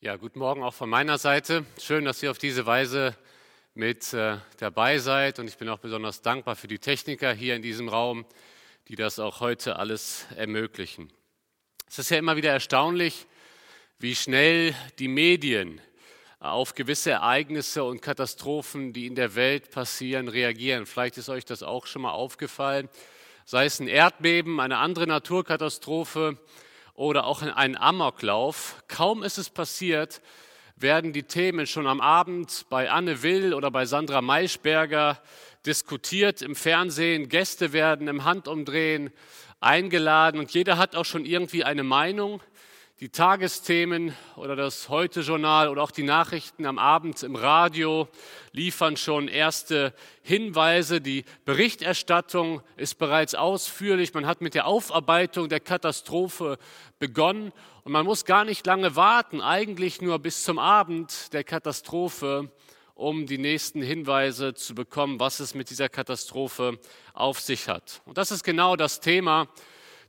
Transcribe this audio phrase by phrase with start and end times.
[0.00, 1.66] Ja, guten Morgen auch von meiner Seite.
[1.76, 3.16] Schön, dass ihr auf diese Weise
[3.74, 5.40] mit äh, dabei seid.
[5.40, 8.24] Und ich bin auch besonders dankbar für die Techniker hier in diesem Raum,
[8.86, 11.12] die das auch heute alles ermöglichen.
[11.88, 13.26] Es ist ja immer wieder erstaunlich,
[13.98, 15.80] wie schnell die Medien
[16.38, 20.86] auf gewisse Ereignisse und Katastrophen, die in der Welt passieren, reagieren.
[20.86, 22.88] Vielleicht ist euch das auch schon mal aufgefallen.
[23.46, 26.38] Sei es ein Erdbeben, eine andere Naturkatastrophe,
[26.98, 28.82] oder auch in einen Amoklauf.
[28.88, 30.20] Kaum ist es passiert,
[30.74, 35.22] werden die Themen schon am Abend bei Anne Will oder bei Sandra Maischberger
[35.64, 37.28] diskutiert im Fernsehen.
[37.28, 39.12] Gäste werden im Handumdrehen
[39.60, 42.40] eingeladen und jeder hat auch schon irgendwie eine Meinung.
[43.00, 48.08] Die Tagesthemen oder das Heute-Journal oder auch die Nachrichten am Abend im Radio
[48.50, 51.00] liefern schon erste Hinweise.
[51.00, 54.14] Die Berichterstattung ist bereits ausführlich.
[54.14, 56.58] Man hat mit der Aufarbeitung der Katastrophe
[56.98, 57.52] begonnen
[57.84, 62.50] und man muss gar nicht lange warten, eigentlich nur bis zum Abend der Katastrophe,
[62.96, 66.80] um die nächsten Hinweise zu bekommen, was es mit dieser Katastrophe
[67.14, 68.02] auf sich hat.
[68.06, 69.46] Und das ist genau das Thema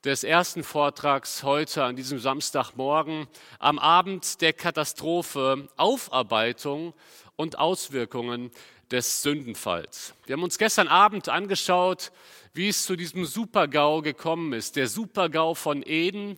[0.03, 3.28] des ersten Vortrags heute an diesem Samstagmorgen
[3.59, 6.94] am Abend der Katastrophe, Aufarbeitung
[7.36, 8.52] und Auswirkungen
[8.92, 10.14] des Sündenfalls.
[10.25, 12.11] Wir haben uns gestern Abend angeschaut,
[12.53, 14.77] wie es zu diesem Supergau gekommen ist.
[14.77, 16.38] Der Supergau von Eden.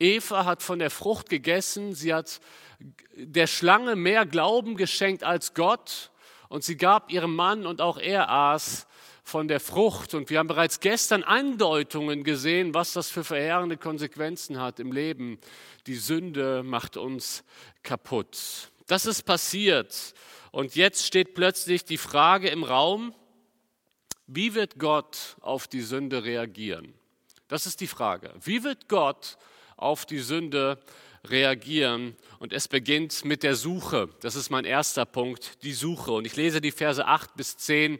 [0.00, 1.94] Eva hat von der Frucht gegessen.
[1.94, 2.40] Sie hat
[3.14, 6.10] der Schlange mehr Glauben geschenkt als Gott.
[6.48, 8.86] Und sie gab ihrem Mann und auch er aß
[9.26, 10.14] von der Frucht.
[10.14, 15.40] Und wir haben bereits gestern Andeutungen gesehen, was das für verheerende Konsequenzen hat im Leben.
[15.88, 17.42] Die Sünde macht uns
[17.82, 18.70] kaputt.
[18.86, 20.14] Das ist passiert.
[20.52, 23.14] Und jetzt steht plötzlich die Frage im Raum,
[24.28, 26.94] wie wird Gott auf die Sünde reagieren?
[27.48, 28.32] Das ist die Frage.
[28.44, 29.38] Wie wird Gott
[29.76, 30.78] auf die Sünde
[31.24, 32.14] reagieren?
[32.38, 34.08] Und es beginnt mit der Suche.
[34.20, 36.12] Das ist mein erster Punkt, die Suche.
[36.12, 37.98] Und ich lese die Verse 8 bis 10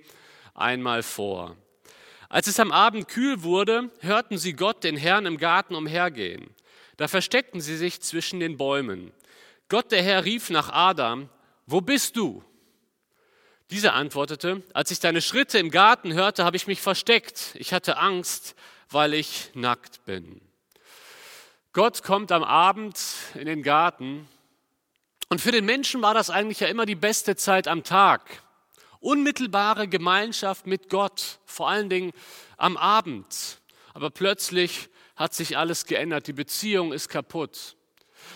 [0.57, 1.57] einmal vor.
[2.29, 6.51] Als es am Abend kühl wurde, hörten sie Gott, den Herrn, im Garten umhergehen.
[6.97, 9.13] Da versteckten sie sich zwischen den Bäumen.
[9.69, 11.29] Gott, der Herr, rief nach Adam,
[11.67, 12.43] wo bist du?
[13.71, 17.55] Dieser antwortete, als ich deine Schritte im Garten hörte, habe ich mich versteckt.
[17.55, 18.55] Ich hatte Angst,
[18.91, 20.41] weil ich nackt bin.
[21.73, 22.99] Gott kommt am Abend
[23.35, 24.29] in den Garten
[25.29, 28.23] und für den Menschen war das eigentlich ja immer die beste Zeit am Tag
[29.07, 32.13] unmittelbare Gemeinschaft mit Gott, vor allen Dingen
[32.57, 33.61] am Abend.
[33.95, 37.77] Aber plötzlich hat sich alles geändert, die Beziehung ist kaputt.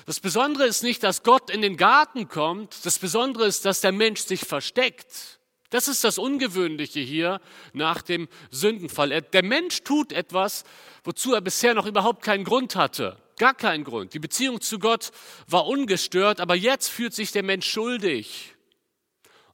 [0.06, 3.90] Das Besondere ist nicht, dass Gott in den Garten kommt, das Besondere ist, dass der
[3.90, 5.40] Mensch sich versteckt.
[5.70, 7.40] Das ist das Ungewöhnliche hier
[7.72, 9.22] nach dem Sündenfall.
[9.22, 10.64] Der Mensch tut etwas,
[11.02, 13.16] wozu er bisher noch überhaupt keinen Grund hatte.
[13.38, 14.14] Gar keinen Grund.
[14.14, 15.10] Die Beziehung zu Gott
[15.48, 18.54] war ungestört, aber jetzt fühlt sich der Mensch schuldig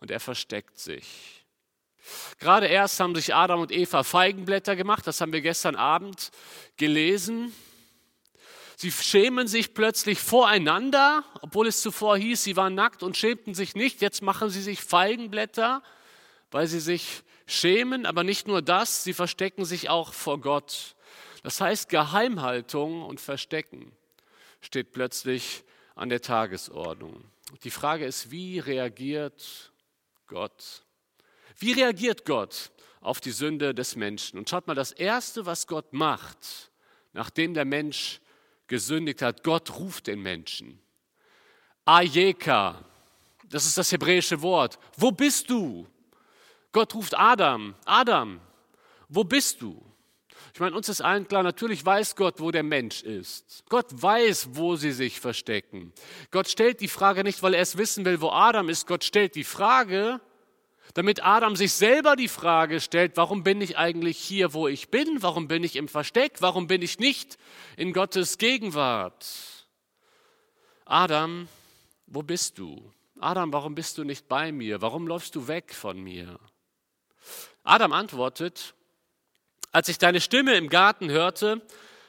[0.00, 1.44] und er versteckt sich.
[2.38, 6.30] Gerade erst haben sich Adam und Eva Feigenblätter gemacht, das haben wir gestern Abend
[6.76, 7.52] gelesen.
[8.76, 13.74] Sie schämen sich plötzlich voreinander, obwohl es zuvor hieß, sie waren nackt und schämten sich
[13.74, 14.02] nicht.
[14.02, 15.82] Jetzt machen sie sich Feigenblätter,
[16.50, 20.94] weil sie sich schämen, aber nicht nur das, sie verstecken sich auch vor Gott.
[21.42, 23.92] Das heißt, Geheimhaltung und Verstecken
[24.60, 25.64] steht plötzlich
[25.94, 27.24] an der Tagesordnung.
[27.64, 29.72] Die Frage ist, wie reagiert
[30.26, 30.84] Gott.
[31.58, 32.70] Wie reagiert Gott
[33.00, 34.38] auf die Sünde des Menschen?
[34.38, 36.70] Und schaut mal, das Erste, was Gott macht,
[37.12, 38.20] nachdem der Mensch
[38.66, 40.80] gesündigt hat, Gott ruft den Menschen.
[41.84, 42.84] Ayeka,
[43.44, 44.78] das ist das hebräische Wort.
[44.96, 45.86] Wo bist du?
[46.72, 47.74] Gott ruft Adam.
[47.84, 48.40] Adam,
[49.08, 49.80] wo bist du?
[50.56, 53.62] Ich meine, uns ist allen klar, natürlich weiß Gott, wo der Mensch ist.
[53.68, 55.92] Gott weiß, wo sie sich verstecken.
[56.30, 58.86] Gott stellt die Frage nicht, weil er es wissen will, wo Adam ist.
[58.86, 60.18] Gott stellt die Frage,
[60.94, 65.18] damit Adam sich selber die Frage stellt, warum bin ich eigentlich hier, wo ich bin?
[65.20, 66.40] Warum bin ich im Versteck?
[66.40, 67.36] Warum bin ich nicht
[67.76, 69.26] in Gottes Gegenwart?
[70.86, 71.48] Adam,
[72.06, 72.94] wo bist du?
[73.20, 74.80] Adam, warum bist du nicht bei mir?
[74.80, 76.40] Warum läufst du weg von mir?
[77.62, 78.72] Adam antwortet,
[79.76, 81.60] als ich deine Stimme im Garten hörte,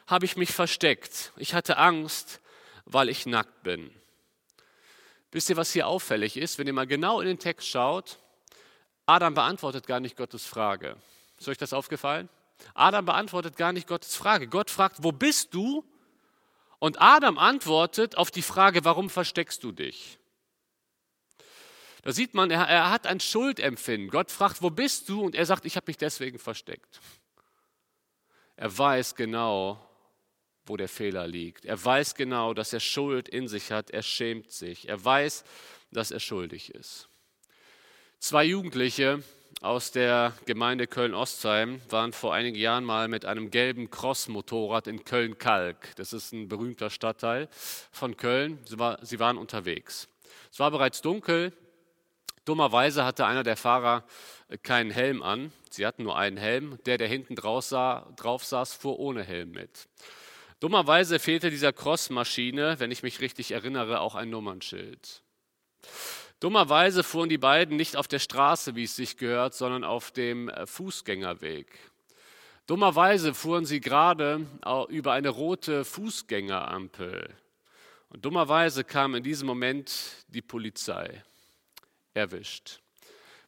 [0.07, 1.33] habe ich mich versteckt.
[1.35, 2.39] Ich hatte Angst,
[2.85, 3.91] weil ich nackt bin.
[5.33, 6.57] Wisst ihr, was hier auffällig ist?
[6.57, 8.19] Wenn ihr mal genau in den Text schaut,
[9.05, 10.95] Adam beantwortet gar nicht Gottes Frage.
[11.37, 12.29] Ist euch das aufgefallen?
[12.73, 14.47] Adam beantwortet gar nicht Gottes Frage.
[14.47, 15.83] Gott fragt, wo bist du?
[16.79, 20.19] Und Adam antwortet auf die Frage, warum versteckst du dich?
[22.03, 24.09] Da sieht man, er, er hat ein Schuldempfinden.
[24.09, 25.21] Gott fragt, wo bist du?
[25.21, 27.01] Und er sagt, ich habe mich deswegen versteckt.
[28.57, 29.79] Er weiß genau,
[30.65, 31.65] wo der Fehler liegt.
[31.65, 33.91] Er weiß genau, dass er Schuld in sich hat.
[33.91, 34.89] Er schämt sich.
[34.89, 35.43] Er weiß,
[35.91, 37.07] dass er schuldig ist.
[38.19, 39.23] Zwei Jugendliche
[39.61, 45.95] aus der Gemeinde Köln-Ostheim waren vor einigen Jahren mal mit einem gelben Cross-Motorrad in Köln-Kalk.
[45.95, 47.47] Das ist ein berühmter Stadtteil
[47.91, 48.59] von Köln.
[48.65, 50.09] Sie, war, sie waren unterwegs.
[50.51, 51.53] Es war bereits dunkel.
[52.45, 54.03] Dummerweise hatte einer der Fahrer
[54.63, 55.51] keinen Helm an.
[55.69, 56.79] Sie hatten nur einen Helm.
[56.85, 59.87] Der, der hinten drauf, sah, drauf saß, fuhr ohne Helm mit.
[60.59, 65.21] Dummerweise fehlte dieser Cross-Maschine, wenn ich mich richtig erinnere, auch ein Nummernschild.
[66.39, 70.49] Dummerweise fuhren die beiden nicht auf der Straße, wie es sich gehört, sondern auf dem
[70.49, 71.67] äh, Fußgängerweg.
[72.67, 74.45] Dummerweise fuhren sie gerade
[74.89, 77.33] über eine rote Fußgängerampel.
[78.09, 81.23] Und dummerweise kam in diesem Moment die Polizei.
[82.13, 82.81] Erwischt.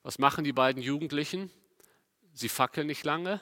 [0.10, 1.52] Was machen die beiden Jugendlichen?
[2.34, 3.42] Sie fackeln nicht lange,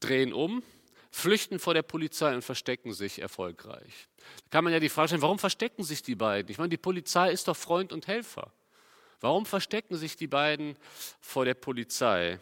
[0.00, 0.62] drehen um,
[1.10, 4.08] flüchten vor der Polizei und verstecken sich erfolgreich.
[4.16, 6.50] Da kann man ja die Frage stellen, warum verstecken sich die beiden?
[6.50, 8.54] Ich meine, die Polizei ist doch Freund und Helfer.
[9.20, 10.78] Warum verstecken sich die beiden
[11.20, 12.40] vor der Polizei?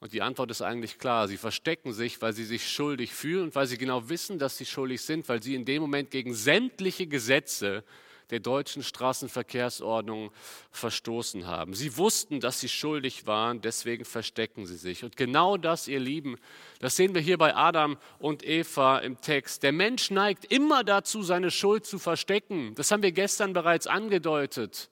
[0.00, 1.28] Und die Antwort ist eigentlich klar.
[1.28, 4.66] Sie verstecken sich, weil sie sich schuldig fühlen und weil sie genau wissen, dass sie
[4.66, 7.84] schuldig sind, weil sie in dem Moment gegen sämtliche Gesetze
[8.30, 10.30] der deutschen Straßenverkehrsordnung
[10.70, 11.74] verstoßen haben.
[11.74, 15.04] Sie wussten, dass sie schuldig waren, deswegen verstecken sie sich.
[15.04, 16.36] Und genau das, ihr Lieben,
[16.80, 19.62] das sehen wir hier bei Adam und Eva im Text.
[19.62, 22.74] Der Mensch neigt immer dazu, seine Schuld zu verstecken.
[22.74, 24.90] Das haben wir gestern bereits angedeutet.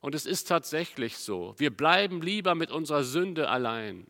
[0.00, 1.54] Und es ist tatsächlich so.
[1.58, 4.06] Wir bleiben lieber mit unserer Sünde allein.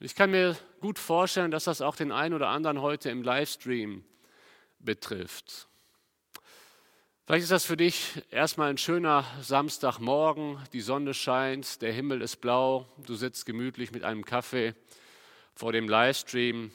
[0.00, 4.04] Ich kann mir gut vorstellen, dass das auch den einen oder anderen heute im Livestream
[4.78, 5.66] betrifft.
[7.28, 12.36] Vielleicht ist das für dich erstmal ein schöner Samstagmorgen, die Sonne scheint, der Himmel ist
[12.36, 14.74] blau, du sitzt gemütlich mit einem Kaffee
[15.54, 16.70] vor dem Livestream.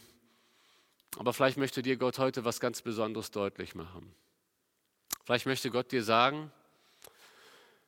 [1.18, 4.14] Aber vielleicht möchte dir Gott heute was ganz Besonderes deutlich machen.
[5.26, 6.52] Vielleicht möchte Gott dir sagen,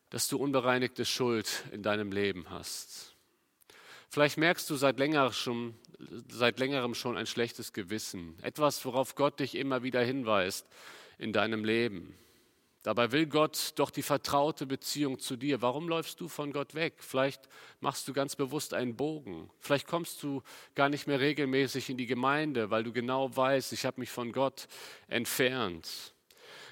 [0.10, 3.14] dass du unbereinigte Schuld in deinem Leben hast.
[4.10, 5.76] Vielleicht merkst du seit längerem, schon,
[6.30, 10.66] seit längerem schon ein schlechtes Gewissen, etwas, worauf Gott dich immer wieder hinweist
[11.20, 12.18] in deinem Leben.
[12.86, 15.64] Dabei will Gott doch die vertraute Beziehung zu dir.
[15.64, 16.94] Warum läufst du von Gott weg?
[17.00, 17.50] Vielleicht
[17.80, 19.50] machst du ganz bewusst einen Bogen.
[19.60, 20.44] Vielleicht kommst du
[20.76, 24.32] gar nicht mehr regelmäßig in die Gemeinde, weil du genau weißt, ich habe mich von
[24.32, 24.68] Gott
[25.08, 26.14] entfernt.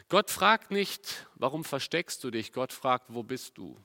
[0.08, 2.54] Gott fragt nicht, warum versteckst du dich?
[2.54, 3.76] Gott fragt, wo bist du?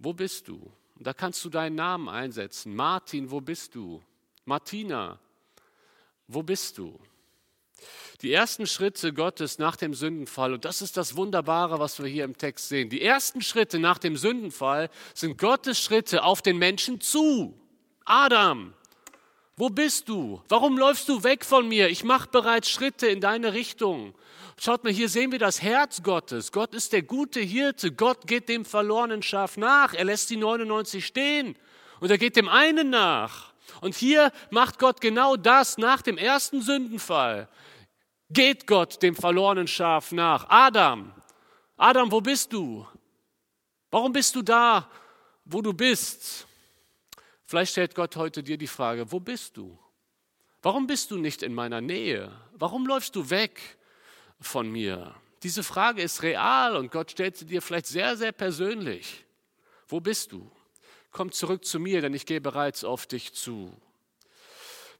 [0.00, 0.72] Wo bist du?
[0.96, 2.74] Und da kannst du deinen Namen einsetzen.
[2.74, 4.02] Martin, wo bist du?
[4.44, 5.20] Martina,
[6.26, 6.98] wo bist du?
[8.22, 12.24] Die ersten Schritte Gottes nach dem Sündenfall, und das ist das Wunderbare, was wir hier
[12.24, 17.00] im Text sehen, die ersten Schritte nach dem Sündenfall sind Gottes Schritte auf den Menschen
[17.00, 17.58] zu.
[18.04, 18.74] Adam,
[19.56, 20.42] wo bist du?
[20.48, 21.88] Warum läufst du weg von mir?
[21.88, 24.14] Ich mache bereits Schritte in deine Richtung.
[24.58, 26.52] Schaut mal, hier sehen wir das Herz Gottes.
[26.52, 27.92] Gott ist der gute Hirte.
[27.92, 29.94] Gott geht dem verlorenen Schaf nach.
[29.94, 31.56] Er lässt die 99 stehen
[32.00, 33.54] und er geht dem einen nach.
[33.80, 37.48] Und hier macht Gott genau das nach dem ersten Sündenfall.
[38.30, 40.48] Geht Gott dem verlorenen Schaf nach.
[40.48, 41.12] Adam,
[41.76, 42.86] Adam, wo bist du?
[43.90, 44.88] Warum bist du da,
[45.44, 46.46] wo du bist?
[47.44, 49.76] Vielleicht stellt Gott heute dir die Frage, wo bist du?
[50.62, 52.30] Warum bist du nicht in meiner Nähe?
[52.52, 53.78] Warum läufst du weg?
[54.40, 55.14] von mir?
[55.42, 59.24] Diese Frage ist real und Gott stellt sie dir vielleicht sehr, sehr persönlich.
[59.88, 60.50] Wo bist du?
[61.12, 63.74] Komm zurück zu mir, denn ich gehe bereits auf dich zu.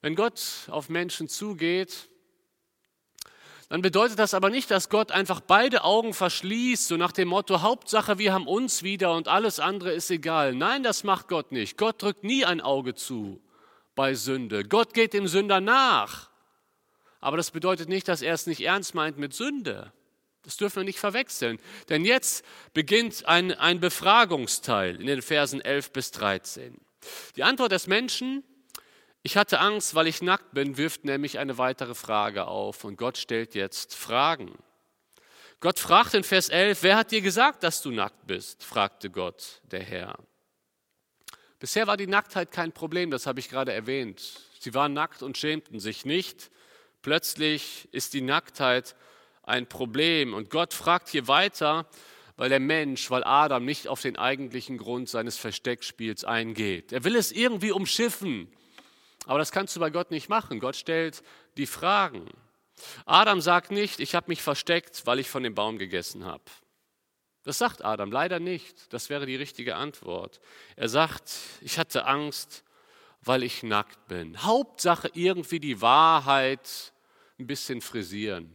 [0.00, 2.08] Wenn Gott auf Menschen zugeht,
[3.70, 7.62] dann bedeutet das aber nicht, dass Gott einfach beide Augen verschließt, so nach dem Motto,
[7.62, 10.56] Hauptsache, wir haben uns wieder und alles andere ist egal.
[10.56, 11.78] Nein, das macht Gott nicht.
[11.78, 13.40] Gott drückt nie ein Auge zu
[13.94, 14.64] bei Sünde.
[14.64, 16.30] Gott geht dem Sünder nach.
[17.20, 19.92] Aber das bedeutet nicht, dass er es nicht ernst meint mit Sünde.
[20.42, 21.60] Das dürfen wir nicht verwechseln.
[21.90, 26.76] Denn jetzt beginnt ein, ein Befragungsteil in den Versen 11 bis 13.
[27.36, 28.42] Die Antwort des Menschen,
[29.22, 32.84] ich hatte Angst, weil ich nackt bin, wirft nämlich eine weitere Frage auf.
[32.84, 34.56] Und Gott stellt jetzt Fragen.
[35.60, 38.64] Gott fragt in Vers 11, wer hat dir gesagt, dass du nackt bist?
[38.64, 40.18] fragte Gott, der Herr.
[41.58, 44.40] Bisher war die Nacktheit kein Problem, das habe ich gerade erwähnt.
[44.58, 46.50] Sie waren nackt und schämten sich nicht.
[47.02, 48.96] Plötzlich ist die Nacktheit
[49.42, 50.32] ein Problem.
[50.32, 51.86] Und Gott fragt hier weiter,
[52.36, 56.92] weil der Mensch, weil Adam nicht auf den eigentlichen Grund seines Versteckspiels eingeht.
[56.92, 58.50] Er will es irgendwie umschiffen.
[59.26, 60.60] Aber das kannst du bei Gott nicht machen.
[60.60, 61.22] Gott stellt
[61.56, 62.26] die Fragen.
[63.04, 66.44] Adam sagt nicht, ich habe mich versteckt, weil ich von dem Baum gegessen habe.
[67.42, 68.92] Das sagt Adam leider nicht.
[68.92, 70.40] Das wäre die richtige Antwort.
[70.76, 72.64] Er sagt, ich hatte Angst,
[73.22, 74.42] weil ich nackt bin.
[74.42, 76.92] Hauptsache irgendwie die Wahrheit
[77.38, 78.54] ein bisschen frisieren,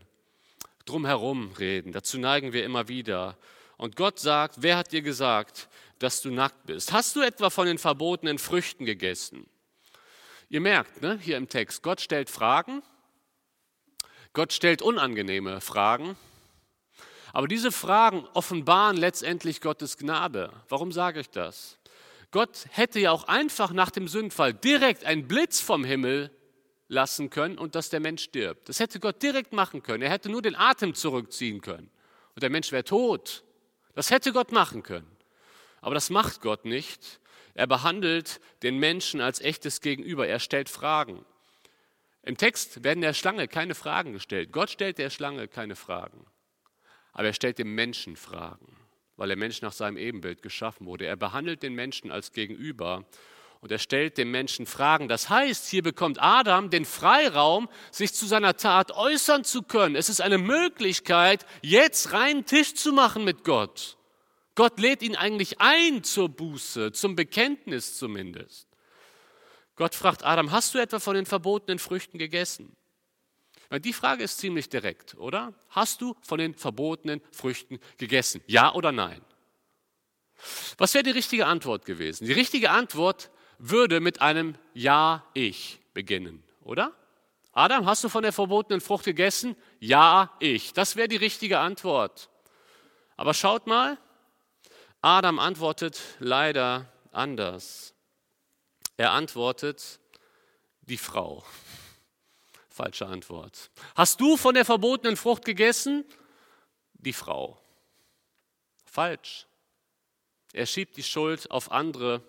[0.85, 1.91] drumherum reden.
[1.91, 3.37] Dazu neigen wir immer wieder.
[3.77, 5.67] Und Gott sagt, wer hat dir gesagt,
[5.99, 6.93] dass du nackt bist?
[6.93, 9.47] Hast du etwa von den verbotenen Früchten gegessen?
[10.55, 12.81] Ihr merkt, ne, hier im Text, Gott stellt Fragen,
[14.31, 16.15] Gott stellt unangenehme Fragen,
[17.33, 20.53] aber diese Fragen offenbaren letztendlich Gottes Gnade.
[20.69, 21.77] Warum sage ich das?
[22.31, 26.31] Gott hätte ja auch einfach nach dem Sündfall direkt einen Blitz vom Himmel
[26.87, 28.69] lassen können und dass der Mensch stirbt.
[28.69, 30.03] Das hätte Gott direkt machen können.
[30.03, 31.91] Er hätte nur den Atem zurückziehen können
[32.33, 33.43] und der Mensch wäre tot.
[33.93, 35.17] Das hätte Gott machen können.
[35.81, 37.19] Aber das macht Gott nicht.
[37.55, 40.27] Er behandelt den Menschen als echtes Gegenüber.
[40.27, 41.25] Er stellt Fragen.
[42.21, 44.51] Im Text werden der Schlange keine Fragen gestellt.
[44.51, 46.25] Gott stellt der Schlange keine Fragen.
[47.13, 48.75] Aber er stellt dem Menschen Fragen,
[49.15, 51.05] weil der Mensch nach seinem Ebenbild geschaffen wurde.
[51.05, 53.05] Er behandelt den Menschen als Gegenüber
[53.61, 55.07] und er stellt dem Menschen Fragen.
[55.07, 59.95] Das heißt, hier bekommt Adam den Freiraum, sich zu seiner Tat äußern zu können.
[59.95, 63.97] Es ist eine Möglichkeit, jetzt reinen Tisch zu machen mit Gott.
[64.55, 68.67] Gott lädt ihn eigentlich ein zur Buße, zum Bekenntnis zumindest.
[69.75, 72.75] Gott fragt Adam, hast du etwa von den verbotenen Früchten gegessen?
[73.71, 75.53] Die Frage ist ziemlich direkt, oder?
[75.69, 78.41] Hast du von den verbotenen Früchten gegessen?
[78.47, 79.21] Ja oder nein?
[80.77, 82.25] Was wäre die richtige Antwort gewesen?
[82.25, 86.93] Die richtige Antwort würde mit einem Ja, ich beginnen, oder?
[87.51, 89.55] Adam, hast du von der verbotenen Frucht gegessen?
[89.79, 90.73] Ja, ich.
[90.73, 92.29] Das wäre die richtige Antwort.
[93.15, 93.97] Aber schaut mal,
[95.05, 97.93] Adam antwortet leider anders.
[98.97, 99.99] Er antwortet,
[100.81, 101.45] die Frau.
[102.69, 103.69] Falsche Antwort.
[103.93, 106.05] Hast du von der verbotenen Frucht gegessen?
[106.93, 107.61] Die Frau.
[108.83, 109.45] Falsch.
[110.53, 112.23] Er schiebt die Schuld auf andere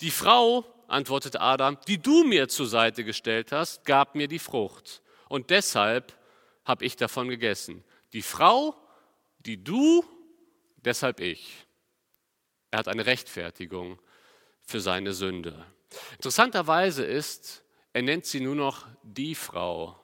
[0.00, 5.02] die Frau, antwortete Adam, die du mir zur Seite gestellt hast, gab mir die Frucht.
[5.28, 6.16] Und deshalb
[6.64, 7.82] habe ich davon gegessen.
[8.12, 8.76] Die Frau,
[9.40, 10.04] die du,
[10.76, 11.66] deshalb ich.
[12.72, 13.98] Er hat eine Rechtfertigung
[14.64, 15.66] für seine Sünde.
[16.14, 17.62] Interessanterweise ist,
[17.92, 20.00] er nennt sie nur noch die Frau.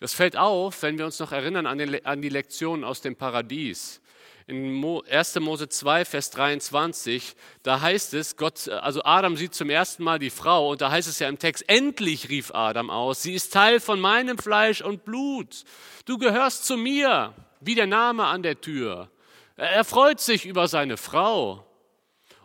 [0.00, 4.02] Das fällt auf, wenn wir uns noch erinnern an, die Lektionen aus dem Paradies.
[4.48, 5.36] In 1.
[5.36, 10.30] Mose 2, Vers 23, da heißt es, Gott, also Adam sieht zum ersten Mal die
[10.30, 13.78] Frau und da heißt es ja im Text, endlich rief Adam aus, sie ist Teil
[13.78, 15.62] von meinem Fleisch und Blut.
[16.04, 19.08] Du gehörst zu mir, wie der Name an der Tür.
[19.56, 21.65] Er freut sich über seine Frau.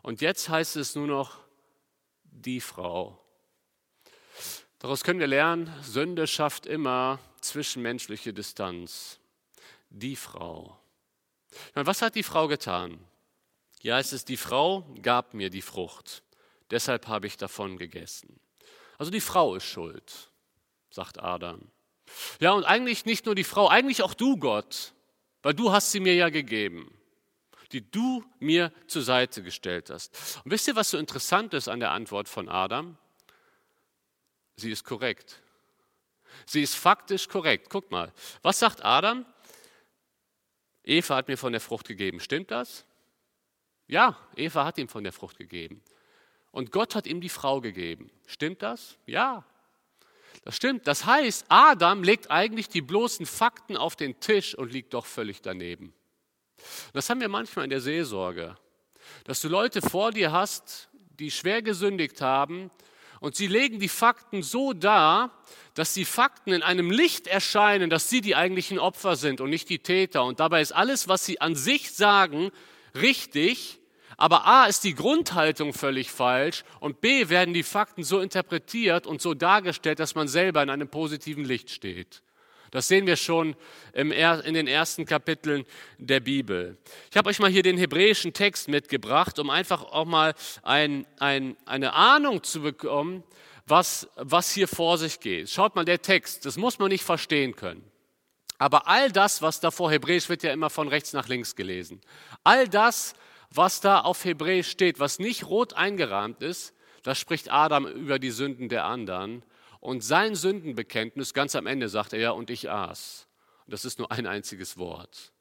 [0.01, 1.37] Und jetzt heißt es nur noch
[2.23, 3.19] die Frau.
[4.79, 9.19] Daraus können wir lernen, Sünde schafft immer zwischenmenschliche Distanz.
[9.89, 10.79] Die Frau.
[11.75, 12.99] Meine, was hat die Frau getan?
[13.81, 16.23] Ja, es ist, die Frau gab mir die Frucht,
[16.69, 18.39] deshalb habe ich davon gegessen.
[18.97, 20.31] Also die Frau ist schuld,
[20.91, 21.71] sagt Adam.
[22.39, 24.93] Ja, und eigentlich nicht nur die Frau, eigentlich auch du, Gott,
[25.41, 26.93] weil du hast sie mir ja gegeben,
[27.71, 30.41] die du mir zur Seite gestellt hast.
[30.43, 32.97] Und wisst ihr, was so interessant ist an der Antwort von Adam?
[34.55, 35.41] Sie ist korrekt.
[36.45, 37.69] Sie ist faktisch korrekt.
[37.69, 39.25] Guck mal, was sagt Adam?
[40.83, 42.19] Eva hat mir von der Frucht gegeben.
[42.19, 42.85] Stimmt das?
[43.87, 45.83] Ja, Eva hat ihm von der Frucht gegeben.
[46.51, 48.11] Und Gott hat ihm die Frau gegeben.
[48.25, 48.97] Stimmt das?
[49.05, 49.45] Ja.
[50.43, 50.87] Das stimmt.
[50.87, 55.41] Das heißt, Adam legt eigentlich die bloßen Fakten auf den Tisch und liegt doch völlig
[55.41, 55.93] daneben.
[56.93, 58.55] Das haben wir manchmal in der Seelsorge,
[59.25, 60.89] dass du Leute vor dir hast,
[61.19, 62.71] die schwer gesündigt haben
[63.21, 65.31] und sie legen die Fakten so dar,
[65.75, 69.69] dass die Fakten in einem Licht erscheinen, dass sie die eigentlichen Opfer sind und nicht
[69.69, 70.25] die Täter.
[70.25, 72.51] Und dabei ist alles, was sie an sich sagen,
[72.95, 73.79] richtig.
[74.17, 79.21] Aber A ist die Grundhaltung völlig falsch und B werden die Fakten so interpretiert und
[79.21, 82.23] so dargestellt, dass man selber in einem positiven Licht steht.
[82.71, 83.55] Das sehen wir schon
[83.93, 85.65] in den ersten Kapiteln
[85.97, 86.77] der Bibel.
[87.09, 91.57] Ich habe euch mal hier den hebräischen Text mitgebracht, um einfach auch mal ein, ein,
[91.65, 93.23] eine Ahnung zu bekommen,
[93.67, 95.49] was, was hier vor sich geht.
[95.49, 97.83] Schaut mal, der Text, das muss man nicht verstehen können.
[98.57, 101.99] Aber all das, was da vor Hebräisch wird ja immer von rechts nach links gelesen.
[102.43, 103.15] All das,
[103.49, 106.73] was da auf Hebräisch steht, was nicht rot eingerahmt ist,
[107.03, 109.43] das spricht Adam über die Sünden der anderen.
[109.81, 113.27] Und sein Sündenbekenntnis, ganz am Ende sagt er ja, und ich aß.
[113.65, 115.33] Und das ist nur ein einziges Wort.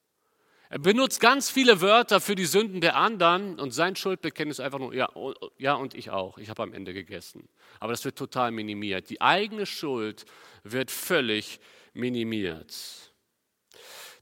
[0.70, 4.78] Er benutzt ganz viele Wörter für die Sünden der anderen und sein Schuldbekenntnis ist einfach
[4.78, 5.11] nur, ja,
[5.59, 7.49] ja und ich auch, ich habe am Ende gegessen.
[7.80, 9.11] Aber das wird total minimiert.
[9.11, 10.25] Die eigene Schuld
[10.62, 11.61] wird völlig
[11.92, 13.12] minimiert.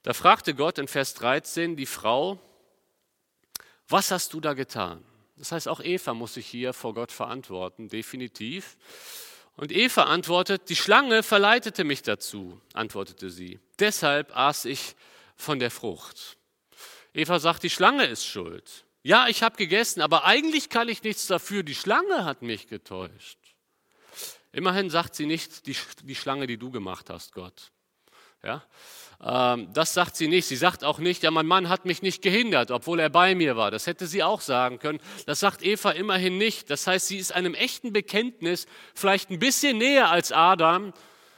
[0.02, 2.40] Da fragte Gott in Vers 13 die Frau,
[3.86, 5.04] was hast du da getan?
[5.36, 8.76] Das heißt, auch Eva muss sich hier vor Gott verantworten, definitiv.
[9.58, 13.58] Und Eva antwortet, die Schlange verleitete mich dazu, antwortete sie.
[13.80, 14.94] Deshalb aß ich
[15.34, 16.36] von der Frucht.
[17.12, 18.84] Eva sagt, die Schlange ist schuld.
[19.02, 21.64] Ja, ich habe gegessen, aber eigentlich kann ich nichts dafür.
[21.64, 23.38] Die Schlange hat mich getäuscht.
[24.52, 27.72] Immerhin sagt sie nicht die, die Schlange, die du gemacht hast, Gott.
[28.42, 28.62] Ja?
[29.20, 30.46] Ähm, das sagt sie nicht.
[30.46, 33.56] Sie sagt auch nicht, ja, mein Mann hat mich nicht gehindert, obwohl er bei mir
[33.56, 33.70] war.
[33.70, 35.00] Das hätte sie auch sagen können.
[35.26, 36.70] Das sagt Eva immerhin nicht.
[36.70, 40.92] Das heißt, sie ist einem echten Bekenntnis vielleicht ein bisschen näher als Adam,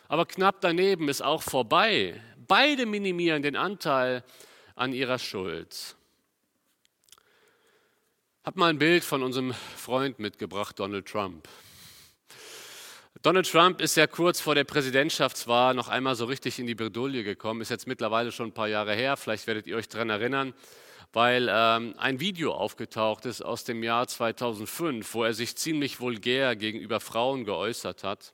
[0.09, 2.21] aber knapp daneben ist auch vorbei.
[2.47, 4.25] Beide minimieren den Anteil
[4.75, 5.97] an ihrer Schuld.
[8.45, 11.49] Hab mal ein Bild von unserem Freund mitgebracht, Donald Trump.
[13.23, 17.23] Donald Trump ist ja kurz vor der Präsidentschaftswahl noch einmal so richtig in die Bredouille
[17.23, 20.55] gekommen, ist jetzt mittlerweile schon ein paar Jahre her, vielleicht werdet ihr euch daran erinnern,
[21.12, 26.57] weil ähm, ein Video aufgetaucht ist aus dem Jahr 2005, wo er sich ziemlich vulgär
[26.57, 28.33] gegenüber Frauen geäußert hat.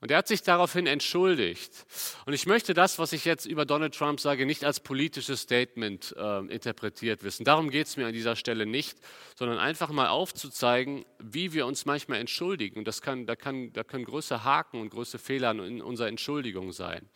[0.00, 1.86] Und er hat sich daraufhin entschuldigt.
[2.26, 6.14] Und ich möchte das, was ich jetzt über Donald Trump sage, nicht als politisches Statement
[6.18, 7.44] äh, interpretiert wissen.
[7.44, 8.98] Darum geht es mir an dieser Stelle nicht,
[9.34, 12.78] sondern einfach mal aufzuzeigen, wie wir uns manchmal entschuldigen.
[12.78, 16.72] Und das kann, da, kann, da können größere Haken und größere Fehler in unserer Entschuldigung
[16.72, 17.08] sein.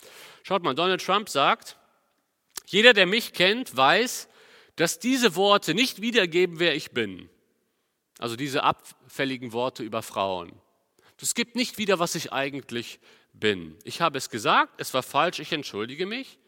[0.42, 1.76] Schaut mal, Donald Trump sagt,
[2.66, 4.28] jeder, der mich kennt, weiß,
[4.76, 7.28] dass diese Worte nicht wiedergeben, wer ich bin.
[8.18, 10.52] Also diese abfälligen Worte über Frauen.
[11.20, 12.98] Das gibt nicht wieder, was ich eigentlich
[13.34, 13.76] bin.
[13.84, 16.38] Ich habe es gesagt, es war falsch, ich entschuldige mich.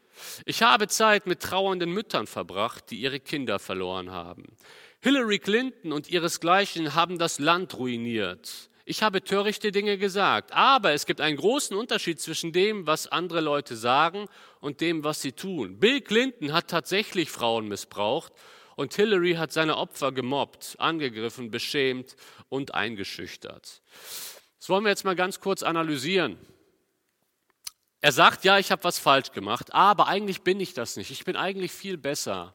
[0.44, 4.56] Ich habe Zeit mit trauernden Müttern verbracht, die ihre Kinder verloren haben.
[5.00, 8.70] Hillary Clinton und ihresgleichen haben das Land ruiniert.
[8.84, 13.40] Ich habe törichte Dinge gesagt, aber es gibt einen großen Unterschied zwischen dem, was andere
[13.40, 14.26] Leute sagen
[14.60, 15.78] und dem, was sie tun.
[15.78, 18.32] Bill Clinton hat tatsächlich Frauen missbraucht
[18.76, 22.16] und Hillary hat seine Opfer gemobbt, angegriffen, beschämt
[22.48, 23.82] und eingeschüchtert.
[24.62, 26.38] Das wollen wir jetzt mal ganz kurz analysieren.
[28.00, 31.10] Er sagt, ja, ich habe was falsch gemacht, aber eigentlich bin ich das nicht.
[31.10, 32.54] Ich bin eigentlich viel besser.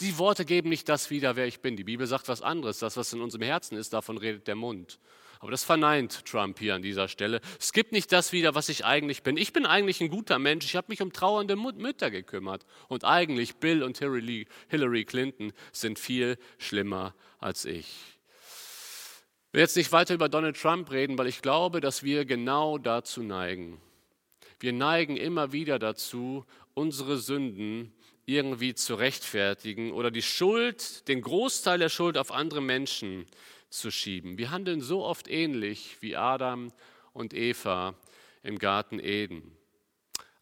[0.00, 1.76] Die Worte geben nicht das wieder, wer ich bin.
[1.76, 2.78] Die Bibel sagt was anderes.
[2.78, 4.98] Das, was in unserem Herzen ist, davon redet der Mund.
[5.38, 7.42] Aber das verneint Trump hier an dieser Stelle.
[7.60, 9.36] Es gibt nicht das wieder, was ich eigentlich bin.
[9.36, 10.64] Ich bin eigentlich ein guter Mensch.
[10.64, 12.64] Ich habe mich um trauernde Mütter gekümmert.
[12.88, 18.15] Und eigentlich Bill und Hillary Clinton sind viel schlimmer als ich
[19.56, 23.22] will jetzt nicht weiter über Donald Trump reden, weil ich glaube, dass wir genau dazu
[23.22, 23.80] neigen.
[24.60, 27.94] Wir neigen immer wieder dazu, unsere Sünden
[28.26, 33.24] irgendwie zu rechtfertigen oder die Schuld, den Großteil der Schuld auf andere Menschen
[33.70, 34.36] zu schieben.
[34.36, 36.70] Wir handeln so oft ähnlich wie Adam
[37.14, 37.94] und Eva
[38.42, 39.56] im Garten Eden.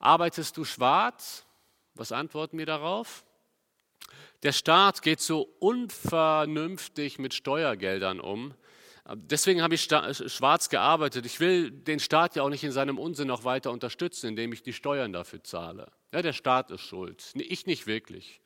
[0.00, 1.46] Arbeitest du schwarz?
[1.94, 3.24] Was antworten wir darauf?
[4.42, 8.54] Der Staat geht so unvernünftig mit Steuergeldern um,
[9.12, 11.26] Deswegen habe ich schwarz gearbeitet.
[11.26, 14.62] Ich will den Staat ja auch nicht in seinem Unsinn noch weiter unterstützen, indem ich
[14.62, 15.92] die Steuern dafür zahle.
[16.12, 18.40] Ja, der Staat ist schuld, ich nicht wirklich.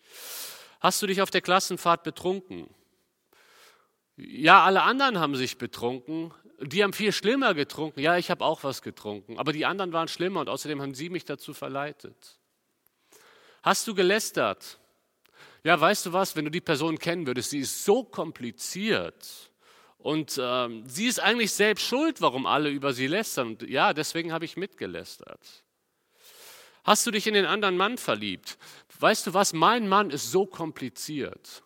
[0.80, 2.68] Hast du dich auf der Klassenfahrt betrunken?
[4.16, 6.34] Ja, alle anderen haben sich betrunken.
[6.60, 8.00] Die haben viel schlimmer getrunken.
[8.00, 9.38] Ja, ich habe auch was getrunken.
[9.38, 12.40] Aber die anderen waren schlimmer und außerdem haben sie mich dazu verleitet.
[13.62, 14.80] Hast du gelästert?
[15.62, 19.48] Ja, weißt du was, wenn du die Person kennen würdest, sie ist so kompliziert
[19.98, 23.48] und ähm, sie ist eigentlich selbst schuld, warum alle über sie lästern.
[23.48, 25.64] Und ja, deswegen habe ich mitgelästert.
[26.84, 28.56] Hast du dich in den anderen Mann verliebt?
[29.00, 31.62] Weißt du was, mein Mann ist so kompliziert.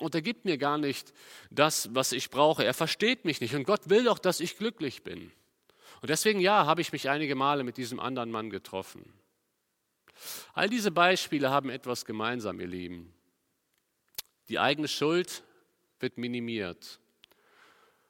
[0.00, 1.12] Und er gibt mir gar nicht
[1.50, 2.64] das, was ich brauche.
[2.64, 3.54] Er versteht mich nicht.
[3.54, 5.30] Und Gott will doch, dass ich glücklich bin.
[6.00, 9.12] Und deswegen, ja, habe ich mich einige Male mit diesem anderen Mann getroffen.
[10.54, 13.14] All diese Beispiele haben etwas gemeinsam, ihr Lieben.
[14.48, 15.42] Die eigene Schuld
[16.00, 17.00] wird minimiert.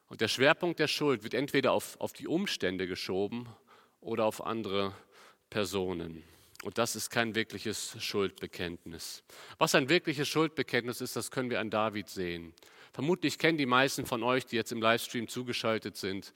[0.09, 3.47] Und der Schwerpunkt der Schuld wird entweder auf, auf die Umstände geschoben
[3.99, 4.95] oder auf andere
[5.49, 6.23] Personen.
[6.63, 9.23] Und das ist kein wirkliches Schuldbekenntnis.
[9.57, 12.53] Was ein wirkliches Schuldbekenntnis ist, das können wir an David sehen.
[12.93, 16.33] Vermutlich kennen die meisten von euch, die jetzt im Livestream zugeschaltet sind,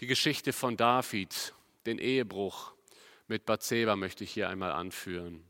[0.00, 1.54] die Geschichte von David,
[1.86, 2.72] den Ehebruch
[3.28, 5.42] mit Bathseba möchte ich hier einmal anführen.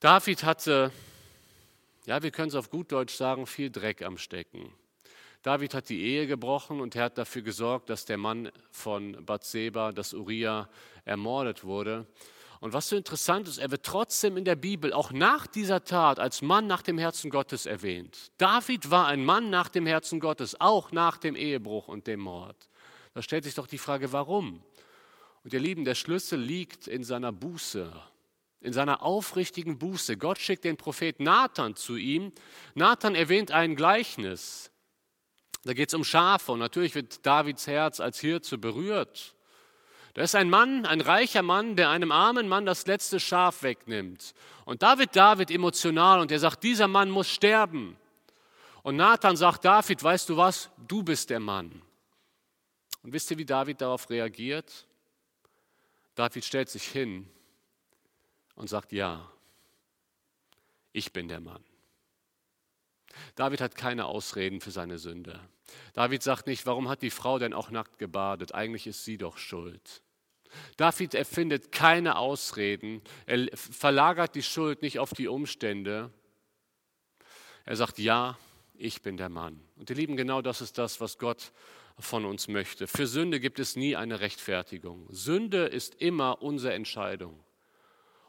[0.00, 0.90] David hatte,
[2.06, 4.72] ja, wir können es auf gut Deutsch sagen, viel Dreck am Stecken.
[5.44, 9.92] David hat die Ehe gebrochen und er hat dafür gesorgt, dass der Mann von Bathseba,
[9.92, 10.70] das Uriah,
[11.04, 12.06] ermordet wurde.
[12.60, 16.18] Und was so interessant ist, er wird trotzdem in der Bibel auch nach dieser Tat
[16.18, 18.32] als Mann nach dem Herzen Gottes erwähnt.
[18.38, 22.70] David war ein Mann nach dem Herzen Gottes, auch nach dem Ehebruch und dem Mord.
[23.12, 24.62] Da stellt sich doch die Frage, warum?
[25.42, 27.92] Und ihr Lieben, der Schlüssel liegt in seiner Buße,
[28.62, 30.16] in seiner aufrichtigen Buße.
[30.16, 32.32] Gott schickt den Prophet Nathan zu ihm.
[32.74, 34.70] Nathan erwähnt ein Gleichnis.
[35.64, 39.34] Da geht es um Schafe und natürlich wird Davids Herz als Hirte berührt.
[40.12, 44.34] Da ist ein Mann, ein reicher Mann, der einem armen Mann das letzte Schaf wegnimmt.
[44.64, 47.96] Und da wird David emotional und er sagt, dieser Mann muss sterben.
[48.82, 51.82] Und Nathan sagt David, weißt du was, du bist der Mann.
[53.02, 54.86] Und wisst ihr, wie David darauf reagiert?
[56.14, 57.28] David stellt sich hin
[58.54, 59.28] und sagt, ja,
[60.92, 61.64] ich bin der Mann.
[63.34, 65.40] David hat keine Ausreden für seine Sünde.
[65.92, 68.54] David sagt nicht, warum hat die Frau denn auch nackt gebadet?
[68.54, 70.02] Eigentlich ist sie doch schuld.
[70.76, 73.02] David erfindet keine Ausreden.
[73.26, 76.10] Er verlagert die Schuld nicht auf die Umstände.
[77.64, 78.38] Er sagt, ja,
[78.74, 79.60] ich bin der Mann.
[79.76, 81.52] Und ihr Lieben, genau das ist das, was Gott
[81.98, 82.86] von uns möchte.
[82.86, 85.06] Für Sünde gibt es nie eine Rechtfertigung.
[85.10, 87.43] Sünde ist immer unsere Entscheidung.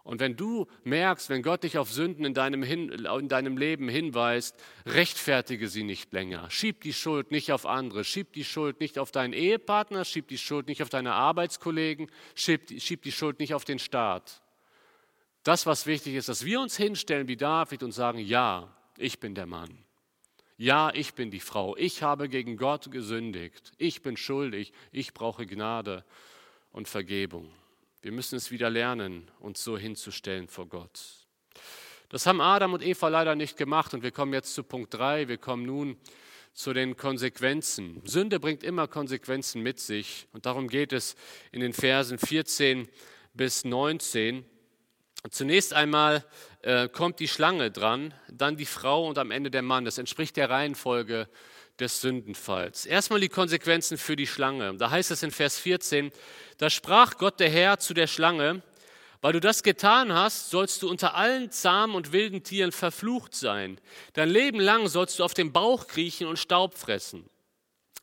[0.06, 3.90] Und wenn du merkst, wenn Gott dich auf Sünden in deinem, Hin in deinem Leben
[3.90, 6.48] hinweist, rechtfertige sie nicht länger.
[6.52, 8.04] Schieb die Schuld nicht auf andere.
[8.04, 10.06] Schieb die Schuld nicht auf deinen Ehepartner.
[10.06, 12.12] Schieb die Schuld nicht auf deine Arbeitskollegen.
[12.36, 14.44] Schieb, schieb die Schuld nicht auf den Staat.
[15.42, 19.34] Das, was wichtig ist, dass wir uns hinstellen wie David und sagen, ja, ich bin
[19.34, 19.76] der Mann.
[20.56, 21.76] Ja, ich bin die Frau.
[21.78, 23.72] Ich habe gegen Gott gesündigt.
[23.80, 24.72] Ich bin schuldig.
[24.92, 26.06] Ich brauche Gnade
[26.72, 27.52] und Vergebung.
[28.06, 31.02] Wir müssen es wieder lernen, uns so hinzustellen vor Gott.
[32.10, 35.28] Das haben Adam und Eva leider nicht gemacht und wir kommen jetzt zu Punkt 3.
[35.28, 35.98] Wir kommen nun
[36.54, 38.04] zu den Konsequenzen.
[38.06, 41.16] Sünde bringt immer Konsequenzen mit sich und darum geht es
[41.52, 42.88] in den Versen 14
[43.34, 44.46] bis 19.
[45.32, 46.24] Zunächst einmal
[46.62, 49.84] äh, kommt die Schlange dran, dann die Frau und am Ende der Mann.
[49.84, 51.28] Das entspricht der Reihenfolge
[51.80, 52.86] des Sündenfalls.
[52.86, 54.76] Erstmal die Konsequenzen für die Schlange.
[54.78, 56.12] Da heißt es in Vers 14,
[56.58, 58.62] da sprach Gott der Herr zu der Schlange,
[59.22, 63.80] weil du das getan hast, sollst du unter allen zahmen und wilden Tieren verflucht sein.
[64.14, 67.30] Dein Leben lang sollst du auf dem Bauch kriechen und Staub fressen.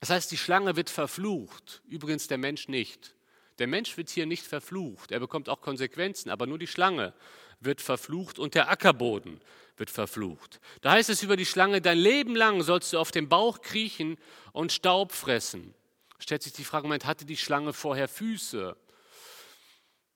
[0.00, 3.14] Das heißt, die Schlange wird verflucht, übrigens der Mensch nicht.
[3.58, 7.14] Der Mensch wird hier nicht verflucht, er bekommt auch Konsequenzen, aber nur die Schlange
[7.60, 9.40] wird verflucht und der Ackerboden
[9.82, 10.60] wird verflucht.
[10.80, 14.16] Da heißt es über die Schlange, dein Leben lang sollst du auf dem Bauch kriechen
[14.52, 15.74] und Staub fressen.
[16.20, 18.76] Stellt sich die Frage, Moment, hatte die Schlange vorher Füße?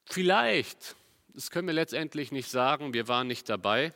[0.05, 0.95] Vielleicht,
[1.35, 3.93] das können wir letztendlich nicht sagen, wir waren nicht dabei.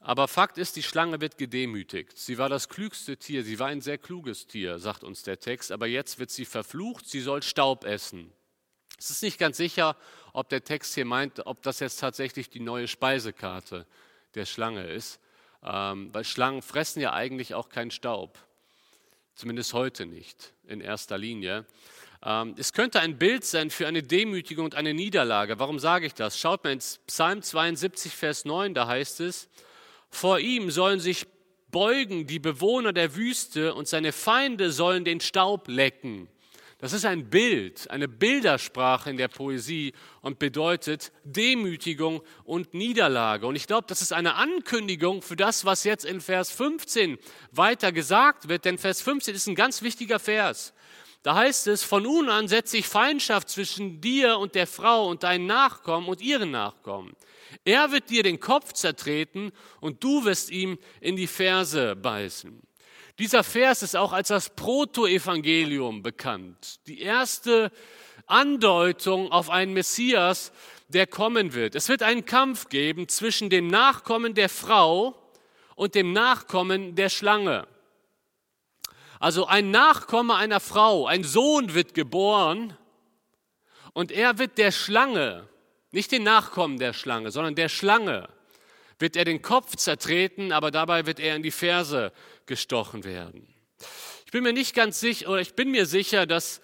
[0.00, 2.18] Aber Fakt ist, die Schlange wird gedemütigt.
[2.18, 5.72] Sie war das klügste Tier, sie war ein sehr kluges Tier, sagt uns der Text,
[5.72, 8.30] aber jetzt wird sie verflucht, sie soll Staub essen.
[8.98, 9.96] Es ist nicht ganz sicher,
[10.34, 13.86] ob der Text hier meint, ob das jetzt tatsächlich die neue Speisekarte
[14.34, 15.20] der Schlange ist,
[15.64, 18.38] ähm, weil Schlangen fressen ja eigentlich auch keinen Staub,
[19.34, 21.66] zumindest heute nicht in erster Linie.
[22.22, 25.58] Ähm, es könnte ein Bild sein für eine Demütigung und eine Niederlage.
[25.58, 26.38] Warum sage ich das?
[26.38, 29.48] Schaut mal ins Psalm 72, Vers 9, da heißt es,
[30.10, 31.26] vor ihm sollen sich
[31.70, 36.28] beugen die Bewohner der Wüste und seine Feinde sollen den Staub lecken.
[36.80, 43.46] Das ist ein Bild, eine Bildersprache in der Poesie und bedeutet Demütigung und Niederlage.
[43.46, 47.18] Und ich glaube, das ist eine Ankündigung für das, was jetzt in Vers 15
[47.52, 50.72] weiter gesagt wird, denn Vers 15 ist ein ganz wichtiger Vers.
[51.22, 55.22] Da heißt es, von nun an setze ich Feindschaft zwischen dir und der Frau und
[55.22, 57.14] deinen Nachkommen und ihren Nachkommen.
[57.64, 62.62] Er wird dir den Kopf zertreten und du wirst ihm in die Ferse beißen.
[63.20, 67.70] Dieser Vers ist auch als das Protoevangelium bekannt, die erste
[68.26, 70.52] Andeutung auf einen Messias,
[70.88, 71.74] der kommen wird.
[71.74, 75.14] Es wird einen Kampf geben zwischen dem Nachkommen der Frau
[75.74, 77.66] und dem Nachkommen der Schlange.
[79.18, 82.74] Also ein Nachkomme einer Frau, ein Sohn wird geboren
[83.92, 85.46] und er wird der Schlange,
[85.90, 88.30] nicht den Nachkommen der Schlange, sondern der Schlange,
[88.98, 92.12] wird er den Kopf zertreten, aber dabei wird er in die Ferse
[92.50, 93.46] gestochen werden.
[94.26, 96.60] Ich bin mir nicht ganz sicher, oder ich bin mir sicher, dass,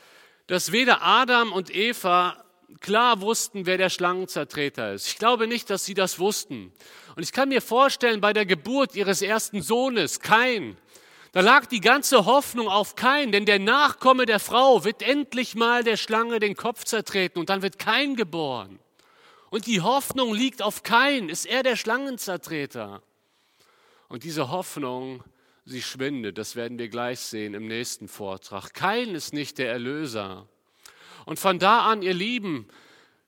[0.48, 2.44] dass weder Adam und Eva
[2.80, 5.06] klar wussten, wer der Schlangenzertreter ist.
[5.06, 6.72] Ich glaube nicht, dass sie das wussten.
[7.14, 10.76] Und ich kann mir vorstellen, bei der Geburt ihres ersten Sohnes, Kain,
[11.30, 15.84] da lag die ganze Hoffnung auf Kain, denn der Nachkomme der Frau wird endlich mal
[15.84, 18.80] der Schlange den Kopf zertreten und dann wird Kain geboren.
[19.50, 23.02] Und die Hoffnung liegt auf Kain, ist er der Schlangenzertreter.
[24.08, 25.22] Und diese Hoffnung
[25.66, 26.38] sie schwindet.
[26.38, 28.72] Das werden wir gleich sehen im nächsten Vortrag.
[28.72, 30.48] Kein ist nicht der Erlöser.
[31.26, 32.68] Und von da an, ihr Lieben,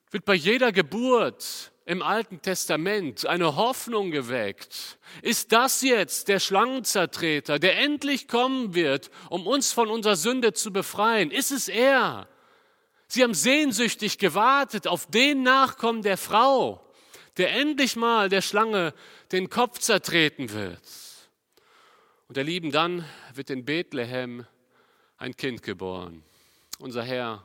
[0.09, 4.97] wird bei jeder Geburt im Alten Testament eine Hoffnung geweckt.
[5.21, 10.71] Ist das jetzt der Schlangenzertreter, der endlich kommen wird, um uns von unserer Sünde zu
[10.71, 11.31] befreien?
[11.31, 12.27] Ist es er?
[13.07, 16.79] Sie haben sehnsüchtig gewartet auf den Nachkommen der Frau,
[17.37, 18.93] der endlich mal der Schlange
[19.31, 20.79] den Kopf zertreten wird.
[22.29, 24.45] Und ihr Lieben, dann wird in Bethlehem
[25.17, 26.21] ein Kind geboren.
[26.77, 27.43] Unser Herr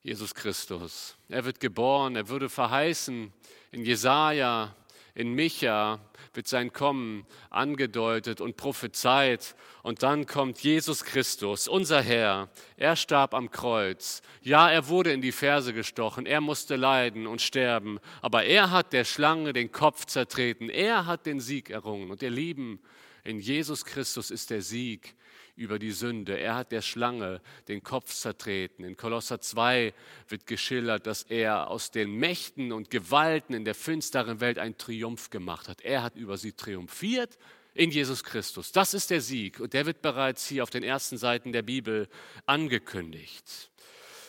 [0.00, 1.16] Jesus Christus.
[1.28, 3.32] Er wird geboren, er würde verheißen
[3.72, 4.76] in Jesaja,
[5.16, 5.98] in Micha
[6.34, 9.56] wird sein Kommen angedeutet und prophezeit.
[9.82, 12.48] Und dann kommt Jesus Christus, unser Herr.
[12.76, 14.22] Er starb am Kreuz.
[14.40, 16.26] Ja, er wurde in die Ferse gestochen.
[16.26, 17.98] Er musste leiden und sterben.
[18.22, 20.70] Aber er hat der Schlange den Kopf zertreten.
[20.70, 22.12] Er hat den Sieg errungen.
[22.12, 22.78] Und ihr Lieben,
[23.26, 25.14] in Jesus Christus ist der Sieg
[25.56, 26.38] über die Sünde.
[26.38, 28.84] Er hat der Schlange den Kopf zertreten.
[28.84, 29.94] In Kolosser 2
[30.28, 35.30] wird geschildert, dass er aus den Mächten und Gewalten in der finsteren Welt einen Triumph
[35.30, 35.80] gemacht hat.
[35.80, 37.38] Er hat über sie triumphiert
[37.74, 38.70] in Jesus Christus.
[38.72, 42.08] Das ist der Sieg und der wird bereits hier auf den ersten Seiten der Bibel
[42.44, 43.70] angekündigt.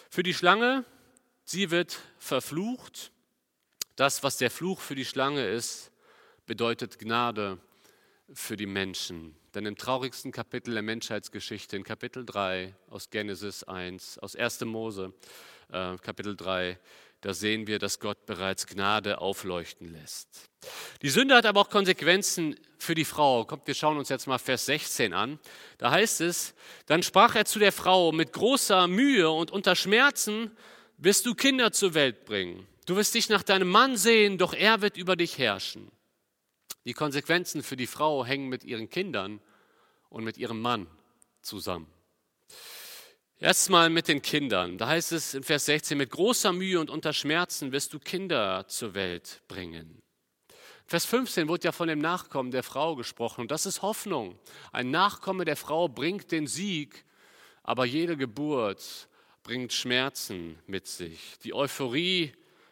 [0.10, 0.86] Für die Schlange,
[1.44, 3.12] sie wird verflucht.
[3.96, 5.92] Das, was der Fluch für die Schlange ist,
[6.46, 7.60] bedeutet Gnade
[8.34, 9.36] für die Menschen.
[9.54, 14.62] Denn im traurigsten Kapitel der Menschheitsgeschichte, in Kapitel 3 aus Genesis 1, aus 1.
[14.66, 15.14] Mose,
[15.72, 16.78] äh, Kapitel 3,
[17.22, 20.50] da sehen wir, dass Gott bereits Gnade aufleuchten lässt.
[21.02, 23.46] Die Sünde hat aber auch Konsequenzen für die Frau.
[23.46, 25.40] Kommt, wir schauen uns jetzt mal Vers 16 an.
[25.80, 26.54] Da heißt es,
[26.86, 30.52] dann sprach er zu der Frau, mit großer Mühe und unter Schmerzen
[30.98, 32.68] wirst du Kinder zur Welt bringen.
[32.86, 35.92] Du wirst dich nach deinem Mann sehen, doch er wird über dich herrschen.
[36.88, 39.42] Die Konsequenzen für die Frau hängen mit ihren Kindern
[40.08, 40.88] und mit ihrem Mann
[41.42, 41.92] zusammen.
[43.40, 44.78] Erstmal mit den Kindern.
[44.78, 48.70] Da heißt es in Vers 16, mit großer Mühe und unter Schmerzen wirst du Kinder
[48.70, 50.02] zur Welt bringen.
[50.86, 54.40] Vers 15 wurde ja von dem Nachkommen der Frau gesprochen und das ist Hoffnung.
[54.72, 57.04] Ein Nachkomme der Frau bringt den Sieg,
[57.64, 59.10] aber jede Geburt
[59.44, 61.38] bringt Schmerzen mit sich.
[61.44, 62.32] Die Euphorie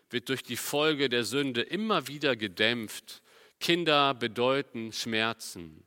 [0.09, 3.21] wird durch die Folge der Sünde immer wieder gedämpft
[3.59, 5.83] Kinder bedeuten Schmerzen.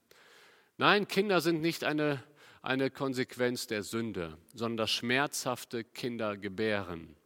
[0.76, 2.22] Nein, Kinder sind nicht eine,
[2.62, 7.16] eine Konsequenz der Sünde, sondern das schmerzhafte Kindergebären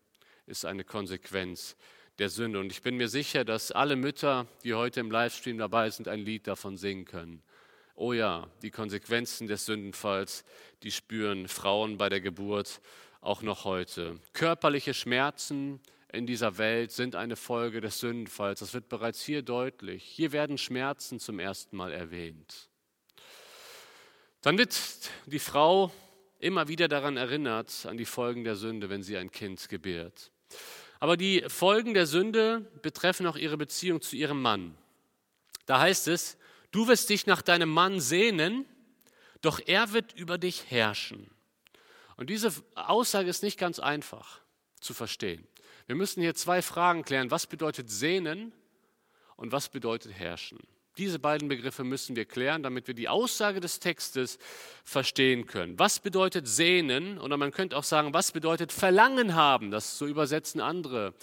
[0.46, 1.76] ist eine Konsequenz
[2.18, 2.60] der Sünde.
[2.60, 6.20] Und ich bin mir sicher, dass alle Mütter, die heute im Livestream dabei sind, ein
[6.20, 7.42] Lied davon singen können.
[7.94, 10.44] Oh ja, die Konsequenzen des Sündenfalls,
[10.82, 12.80] die spüren Frauen bei der Geburt
[13.20, 14.18] auch noch heute.
[14.32, 15.80] Körperliche Schmerzen,
[16.12, 18.60] in dieser Welt sind eine Folge des Sündenfalls.
[18.60, 20.04] Das wird bereits hier deutlich.
[20.04, 22.68] Hier werden Schmerzen zum ersten Mal erwähnt.
[24.42, 24.78] Dann wird
[25.26, 25.90] die Frau
[26.38, 30.30] immer wieder daran erinnert, an die Folgen der Sünde, wenn sie ein Kind gebärt.
[31.00, 34.76] Aber die Folgen der Sünde betreffen auch ihre Beziehung zu ihrem Mann.
[35.64, 36.36] Da heißt es,
[36.72, 38.66] du wirst dich nach deinem Mann sehnen,
[39.40, 41.30] doch er wird über dich herrschen.
[42.16, 44.40] Und diese Aussage ist nicht ganz einfach
[44.80, 45.46] zu verstehen.
[45.86, 47.30] Wir müssen hier zwei Fragen klären.
[47.30, 48.52] Was bedeutet sehnen
[49.36, 50.58] und was bedeutet herrschen?
[50.98, 54.38] Diese beiden Begriffe müssen wir klären, damit wir die Aussage des Textes
[54.84, 55.78] verstehen können.
[55.78, 57.18] Was bedeutet sehnen?
[57.18, 59.70] Oder man könnte auch sagen, was bedeutet Verlangen haben?
[59.70, 61.14] Das so übersetzen andere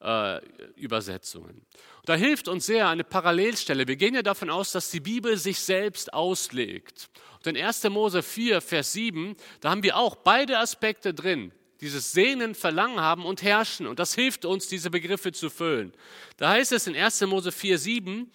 [0.00, 0.40] äh,
[0.76, 1.60] Übersetzungen.
[2.06, 3.86] Da hilft uns sehr eine Parallelstelle.
[3.86, 7.10] Wir gehen ja davon aus, dass die Bibel sich selbst auslegt.
[7.36, 7.84] Und in 1.
[7.90, 13.24] Mose 4, Vers 7, da haben wir auch beide Aspekte drin dieses Sehnen, Verlangen haben
[13.24, 13.86] und herrschen.
[13.86, 15.92] Und das hilft uns, diese Begriffe zu füllen.
[16.36, 17.20] Da heißt es in 1.
[17.22, 18.30] Mose 4, 7,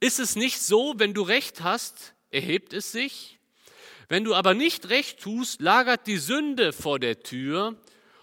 [0.00, 3.38] ist es nicht so, wenn du Recht hast, erhebt es sich?
[4.08, 7.76] Wenn du aber nicht Recht tust, lagert die Sünde vor der Tür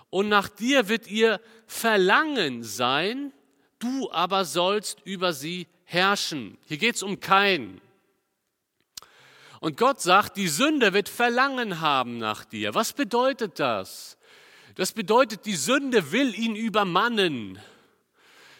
[0.09, 3.33] und nach dir wird ihr Verlangen sein,
[3.79, 6.57] du aber sollst über sie herrschen.
[6.67, 7.81] Hier geht es um keinen.
[9.59, 12.75] Und Gott sagt, die Sünde wird Verlangen haben nach dir.
[12.75, 14.17] Was bedeutet das?
[14.75, 17.59] Das bedeutet, die Sünde will ihn übermannen.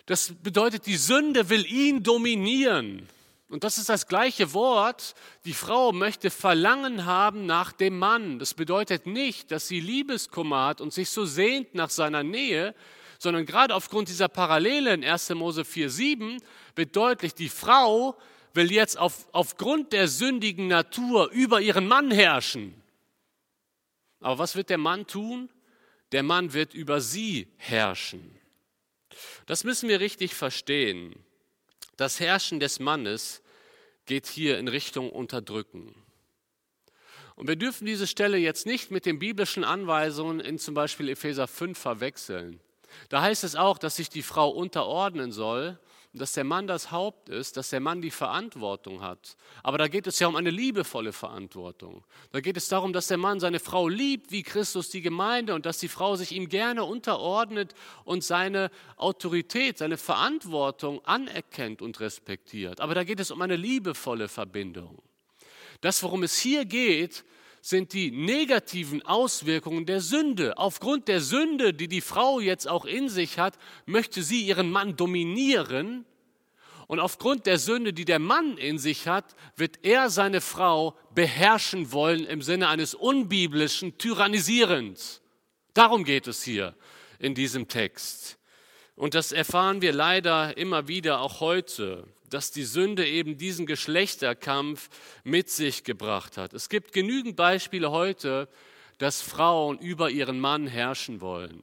[0.06, 3.08] Das bedeutet, die Sünde will ihn dominieren.
[3.50, 5.16] Und das ist das gleiche Wort.
[5.46, 8.40] Die Frau möchte Verlangen haben nach dem Mann.
[8.40, 12.76] Das bedeutet nicht, dass sie Liebeskummer hat und sich so sehnt nach seiner Nähe,
[13.20, 15.30] sondern gerade aufgrund dieser Parallele in 1.
[15.32, 16.42] Mose 4,7
[16.76, 18.18] wird deutlich, die Frau
[18.54, 22.74] will jetzt auf, aufgrund der sündigen Natur über ihren Mann herrschen.
[24.20, 25.50] Aber was wird der Mann tun?
[26.14, 28.40] Der Mann wird über sie herrschen.
[29.46, 31.14] Das müssen wir richtig verstehen.
[31.98, 33.42] Das Herrschen des Mannes
[34.06, 35.96] geht hier in Richtung Unterdrücken.
[37.36, 41.48] Und wir dürfen diese Stelle jetzt nicht mit den biblischen Anweisungen in zum Beispiel Epheser
[41.48, 42.60] 5 verwechseln.
[43.10, 45.80] Da heißt es auch, dass sich die Frau unterordnen soll
[46.14, 49.36] dass der Mann das Haupt ist, dass der Mann die Verantwortung hat.
[49.64, 52.04] Aber da geht es ja um eine liebevolle Verantwortung.
[52.32, 55.66] Da geht es darum, dass der Mann seine Frau liebt wie Christus die Gemeinde und
[55.66, 57.74] dass die Frau sich ihm gerne unterordnet
[58.06, 62.80] und seine Autorität, seine Verantwortung anerkennt und respektiert.
[62.80, 65.02] Aber da geht es um eine liebevolle Verbindung.
[65.82, 67.26] Das, worum es hier geht,
[67.64, 70.58] sind die negativen Auswirkungen der Sünde.
[70.58, 74.98] Aufgrund der Sünde, die die Frau jetzt auch in sich hat, möchte sie ihren Mann
[74.98, 76.04] dominieren.
[76.88, 81.94] Und aufgrund der Sünde, die der Mann in sich hat, wird er seine Frau beherrschen
[81.94, 85.22] wollen im Sinne eines unbiblischen Tyrannisierens.
[85.74, 86.76] Darum geht es hier
[87.18, 88.38] in diesem Text.
[88.98, 94.90] Und das erfahren wir leider immer wieder auch heute, dass die Sünde eben diesen Geschlechterkampf
[95.24, 96.54] mit sich gebracht hat.
[96.54, 98.50] Es gibt genügend Beispiele heute,
[98.98, 101.62] dass Frauen über ihren Mann herrschen wollen,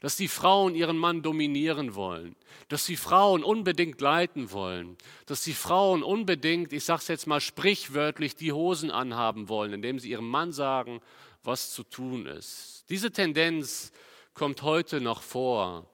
[0.00, 2.34] dass die Frauen ihren Mann dominieren wollen,
[2.68, 7.40] dass die Frauen unbedingt leiten wollen, dass die Frauen unbedingt, ich sage es jetzt mal
[7.40, 11.00] sprichwörtlich, die Hosen anhaben wollen, indem sie ihrem Mann sagen,
[11.44, 12.84] was zu tun ist.
[12.90, 13.92] Diese Tendenz
[14.34, 15.88] kommt heute noch vor.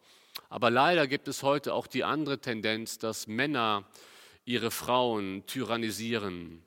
[0.48, 3.84] Aber leider gibt es heute auch die andere Tendenz, dass Männer
[4.44, 6.62] ihre Frauen tyrannisieren,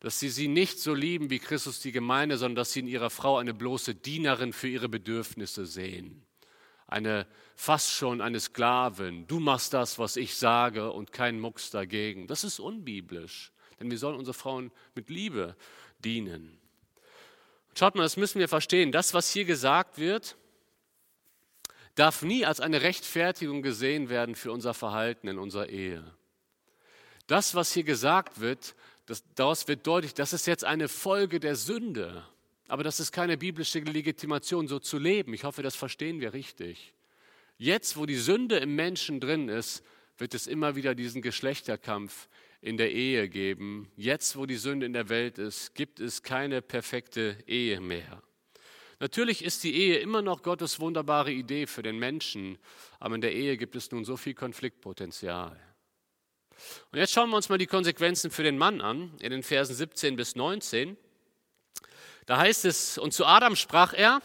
[0.00, 3.10] dass sie sie nicht so lieben wie Christus die Gemeinde, sondern dass sie in ihrer
[3.10, 6.22] Frau eine bloße Dienerin für ihre Bedürfnisse sehen.
[6.86, 9.26] Eine fast schon eine Sklavin.
[9.26, 12.26] Du machst das, was ich sage und kein Mucks dagegen.
[12.26, 15.56] Das ist unbiblisch, denn wir sollen unsere Frauen mit Liebe
[15.98, 16.58] dienen.
[17.76, 18.90] Schaut mal, das müssen wir verstehen.
[18.90, 20.36] Das, was hier gesagt wird,
[21.94, 26.04] darf nie als eine Rechtfertigung gesehen werden für unser Verhalten in unserer Ehe.
[27.28, 28.74] Das, was hier gesagt wird,
[29.06, 32.24] das, daraus wird deutlich, das ist jetzt eine Folge der Sünde.
[32.68, 35.32] Aber das ist keine biblische Legitimation, so zu leben.
[35.34, 36.92] Ich hoffe, das verstehen wir richtig.
[37.58, 39.84] Jetzt, wo die Sünde im Menschen drin ist,
[40.16, 42.28] wird es immer wieder diesen Geschlechterkampf
[42.62, 43.90] in der Ehe geben.
[43.96, 48.22] Jetzt, wo die Sünde in der Welt ist, gibt es keine perfekte Ehe mehr.
[49.00, 52.58] Natürlich ist die Ehe immer noch Gottes wunderbare Idee für den Menschen,
[52.98, 55.56] aber in der Ehe gibt es nun so viel Konfliktpotenzial.
[56.92, 59.74] Und jetzt schauen wir uns mal die Konsequenzen für den Mann an, in den Versen
[59.74, 60.96] 17 bis 19.
[62.26, 64.20] Da heißt es, und zu Adam sprach er,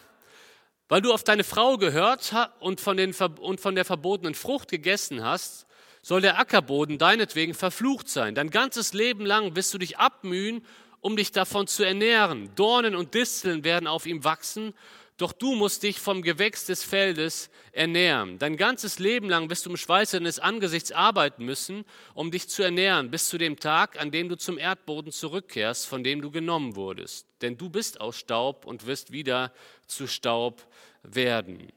[0.89, 5.23] weil du auf deine Frau gehört und von, den, und von der verbotenen Frucht gegessen
[5.23, 5.65] hast,
[6.01, 8.35] soll der Ackerboden deinetwegen verflucht sein.
[8.35, 10.65] Dein ganzes Leben lang wirst du dich abmühen
[11.03, 12.49] um dich davon zu ernähren.
[12.55, 14.73] Dornen und Disteln werden auf ihm wachsen,
[15.17, 18.39] doch du musst dich vom Gewächs des Feldes ernähren.
[18.39, 22.63] Dein ganzes Leben lang wirst du im Schweiße deines Angesichts arbeiten müssen, um dich zu
[22.63, 26.75] ernähren, bis zu dem Tag, an dem du zum Erdboden zurückkehrst, von dem du genommen
[26.75, 27.27] wurdest.
[27.41, 29.53] Denn du bist aus Staub und wirst wieder
[29.85, 30.65] zu Staub
[31.03, 31.71] werden.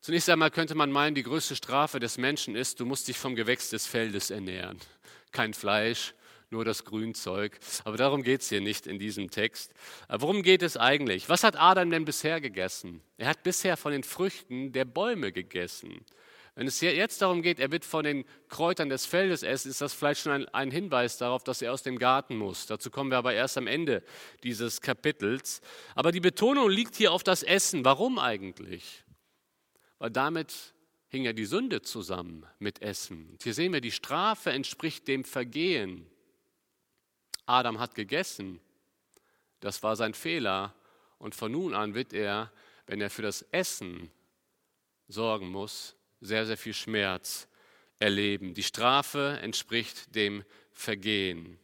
[0.00, 3.34] Zunächst einmal könnte man meinen, die größte Strafe des Menschen ist, du musst dich vom
[3.34, 4.78] Gewächs des Feldes ernähren.
[5.32, 6.14] Kein Fleisch,
[6.54, 7.58] nur das Grünzeug.
[7.84, 9.74] Aber darum geht es hier nicht in diesem Text.
[10.08, 11.28] Worum geht es eigentlich?
[11.28, 13.02] Was hat Adam denn bisher gegessen?
[13.18, 16.04] Er hat bisher von den Früchten der Bäume gegessen.
[16.54, 19.92] Wenn es jetzt darum geht, er wird von den Kräutern des Feldes essen, ist das
[19.92, 22.66] vielleicht schon ein, ein, Hinweis darauf, dass er aus dem Garten muss.
[22.66, 24.04] Dazu kommen wir aber erst am Ende
[24.44, 25.60] dieses Kapitels.
[25.96, 27.84] Aber die Betonung liegt hier auf das Essen.
[27.84, 29.02] Warum eigentlich?
[29.98, 30.74] Weil damit
[31.08, 33.30] hing ja die Sünde zusammen mit Essen.
[33.30, 36.06] Und hier sehen wir, die Strafe entspricht dem Vergehen.
[37.46, 38.60] Adam hat gegessen.
[39.60, 40.74] Das war sein Fehler.
[41.18, 42.52] Und von nun an wird er,
[42.86, 44.10] wenn er für das Essen
[45.08, 47.48] sorgen muss, sehr, sehr viel Schmerz
[47.98, 48.54] erleben.
[48.54, 51.58] Die Strafe entspricht dem Vergehen.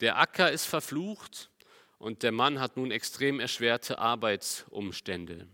[0.00, 1.50] Der Acker ist verflucht
[1.98, 5.48] und der Mann hat nun extrem erschwerte Arbeitsumstände.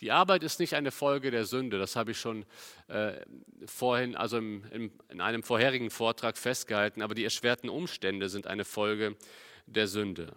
[0.00, 2.44] Die Arbeit ist nicht eine Folge der Sünde, das habe ich schon
[2.88, 3.14] äh,
[3.66, 8.64] vorhin, also im, im, in einem vorherigen Vortrag festgehalten, aber die erschwerten Umstände sind eine
[8.64, 9.16] Folge
[9.66, 10.34] der Sünde.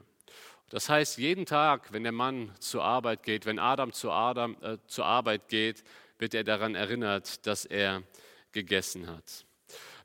[0.69, 4.77] Das heißt, jeden Tag, wenn der Mann zur Arbeit geht, wenn Adam zur, Adam, äh,
[4.87, 5.83] zur Arbeit geht,
[6.17, 8.03] wird er daran erinnert, dass er
[8.51, 9.45] gegessen hat.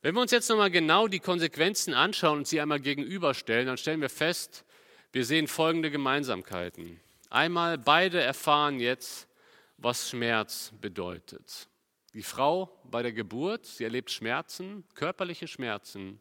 [0.02, 4.00] Wenn wir uns jetzt nochmal genau die Konsequenzen anschauen und sie einmal gegenüberstellen, dann stellen
[4.00, 4.64] wir fest,
[5.12, 7.00] wir sehen folgende Gemeinsamkeiten.
[7.30, 9.28] Einmal, beide erfahren jetzt,
[9.76, 11.68] was Schmerz bedeutet.
[12.12, 16.20] Die Frau bei der Geburt, sie erlebt Schmerzen, körperliche Schmerzen.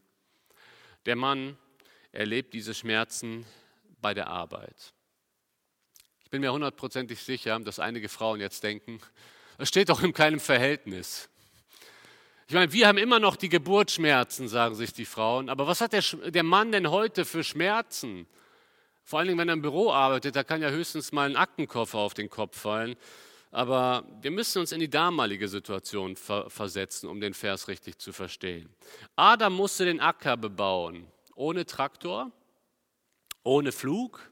[1.07, 1.57] Der Mann
[2.11, 3.43] erlebt diese Schmerzen
[3.99, 4.93] bei der Arbeit.
[6.23, 8.99] Ich bin mir hundertprozentig sicher, dass einige Frauen jetzt denken,
[9.57, 11.27] das steht doch in keinem Verhältnis.
[12.47, 15.93] Ich meine, wir haben immer noch die Geburtsschmerzen, sagen sich die Frauen, aber was hat
[15.93, 18.27] der, der Mann denn heute für Schmerzen?
[19.09, 21.97] Vor allen Dingen, wenn er im Büro arbeitet, da kann ja höchstens mal ein Aktenkoffer
[21.97, 22.95] auf den Kopf fallen.
[23.49, 28.13] Aber wir müssen uns in die damalige Situation ver versetzen, um den Vers richtig zu
[28.13, 28.69] verstehen.
[29.15, 32.31] Adam musste den Acker bebauen, ohne Traktor,
[33.41, 34.29] ohne Flug,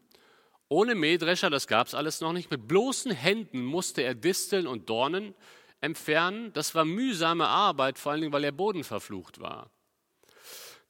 [0.70, 2.52] ohne Mähdrescher, das gab es alles noch nicht.
[2.52, 5.34] Mit bloßen Händen musste er Disteln und Dornen
[5.82, 6.54] entfernen.
[6.54, 9.72] Das war mühsame Arbeit, vor allen Dingen, weil der Boden verflucht war.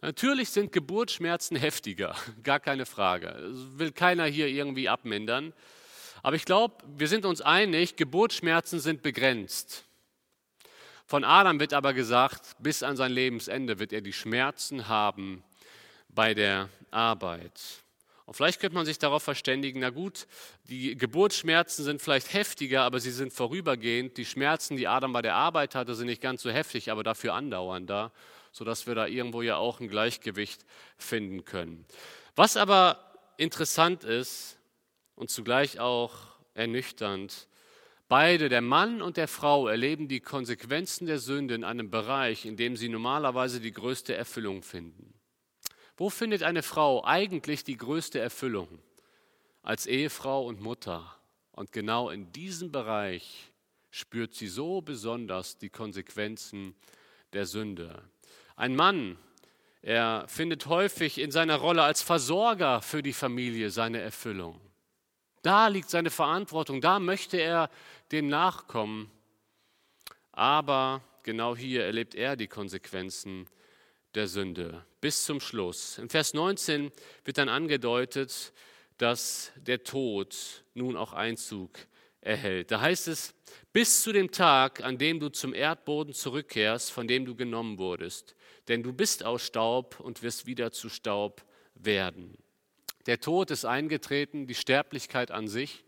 [0.02, 3.28] Natürlich sind Geburtsschmerzen heftiger, gar keine Frage.
[3.28, 5.54] Das will keiner hier irgendwie abmindern.
[6.24, 9.86] Aber ich glaube, wir sind uns einig, Geburtsschmerzen sind begrenzt.
[11.06, 15.44] Von Adam wird aber gesagt, bis an sein Lebensende wird er die Schmerzen haben
[16.10, 17.62] bei der Arbeit.
[18.26, 20.28] Und vielleicht könnte man sich darauf verständigen, na gut,
[20.66, 24.18] die Geburtsschmerzen sind vielleicht heftiger, aber sie sind vorübergehend.
[24.18, 27.36] Die Schmerzen, die Adam bei der Arbeit hatte, sind nicht ganz so heftig, aber dafür
[27.36, 28.12] andauernder,
[28.58, 30.66] sodass wir da irgendwo ja auch ein Gleichgewicht
[30.98, 31.86] finden können.
[32.36, 34.58] Was aber interessant ist
[35.16, 36.14] und zugleich auch
[36.56, 37.48] ernüchternd,
[38.08, 42.58] beide, der Mann und der Frau, erleben die Konsequenzen der Sünde in einem Bereich, in
[42.58, 45.14] dem sie normalerweise die größte Erfüllung finden.
[45.96, 48.80] Wo findet eine Frau eigentlich die größte Erfüllung?
[49.62, 51.16] Als Ehefrau und Mutter.
[51.52, 53.52] Und genau in diesem Bereich
[53.92, 56.76] spürt sie so besonders die Konsequenzen
[57.34, 58.04] der Sünde.
[58.58, 59.20] Ein Mann,
[59.84, 64.60] er findet häufig in seiner Rolle als Versorger für die Familie seine Erfüllung.
[65.44, 67.70] Da liegt seine Verantwortung, da möchte er
[68.12, 69.12] dem nachkommen.
[70.32, 73.48] Aber genau hier erlebt er die Konsequenzen
[74.16, 76.00] der Sünde bis zum Schluss.
[76.00, 76.92] In Vers 19
[77.26, 78.54] wird dann angedeutet,
[78.98, 81.78] dass der Tod nun auch Einzug
[82.22, 82.72] erhält.
[82.72, 83.36] Da heißt es,
[83.72, 88.36] bis zu dem Tag, an dem du zum Erdboden zurückkehrst, von dem du genommen wurdest.
[88.68, 91.44] Denn du bist aus Staub und wirst wieder zu Staub
[91.76, 92.38] werden.
[93.06, 95.86] Der Tod ist eingetreten, die Sterblichkeit an sich,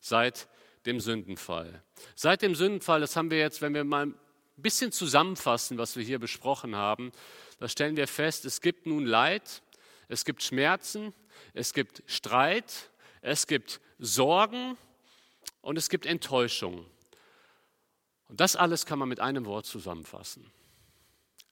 [0.00, 0.48] seit
[0.86, 1.82] dem Sündenfall.
[2.14, 4.14] Seit dem Sündenfall, das haben wir jetzt, wenn wir mal ein
[4.56, 7.12] bisschen zusammenfassen, was wir hier besprochen haben,
[7.58, 9.62] da stellen wir fest, es gibt nun Leid,
[10.08, 11.14] es gibt Schmerzen,
[11.54, 12.90] es gibt Streit,
[13.20, 14.76] es gibt Sorgen
[15.60, 16.86] und es gibt Enttäuschung.
[18.28, 20.50] Und das alles kann man mit einem Wort zusammenfassen.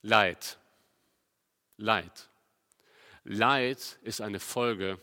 [0.07, 0.57] Leid.
[1.75, 2.29] Leid.
[3.25, 4.99] Leid ist eine Folge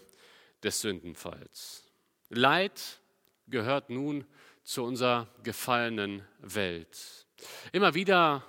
[0.63, 1.85] des Sündenfalls.
[2.31, 2.81] Leid
[3.47, 4.25] gehört nun
[4.63, 7.27] zu unserer gefallenen Welt.
[7.73, 8.47] Immer wieder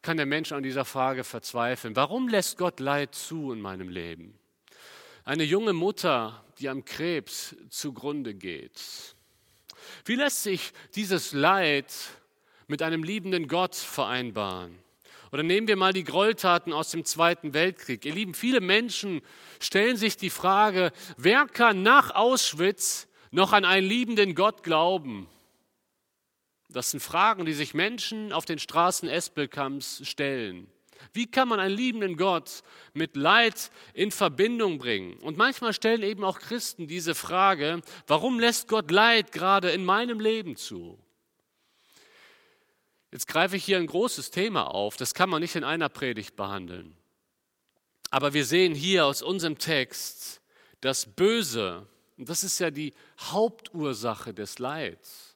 [0.00, 1.94] kann der Mensch an dieser Frage verzweifeln.
[1.96, 4.38] Warum lässt Gott Leid zu in meinem Leben?
[5.24, 8.80] Eine junge Mutter, die am Krebs zugrunde geht.
[10.06, 11.92] Wie lässt sich dieses Leid
[12.68, 14.78] mit einem liebenden Gott vereinbaren?
[15.32, 18.04] Oder nehmen wir mal die Gräueltaten aus dem Zweiten Weltkrieg.
[18.04, 19.22] Ihr Lieben, viele Menschen
[19.60, 25.28] stellen sich die Frage, wer kann nach Auschwitz noch an einen liebenden Gott glauben?
[26.68, 30.68] Das sind Fragen, die sich Menschen auf den Straßen Espelkamps stellen.
[31.12, 32.62] Wie kann man einen liebenden Gott
[32.92, 35.14] mit Leid in Verbindung bringen?
[35.18, 40.20] Und manchmal stellen eben auch Christen diese Frage, warum lässt Gott Leid gerade in meinem
[40.20, 40.98] Leben zu?
[43.12, 46.36] Jetzt greife ich hier ein großes Thema auf, das kann man nicht in einer Predigt
[46.36, 46.96] behandeln.
[48.10, 50.40] Aber wir sehen hier aus unserem Text
[50.80, 51.86] das Böse,
[52.16, 55.30] und das ist ja die Hauptursache des Leids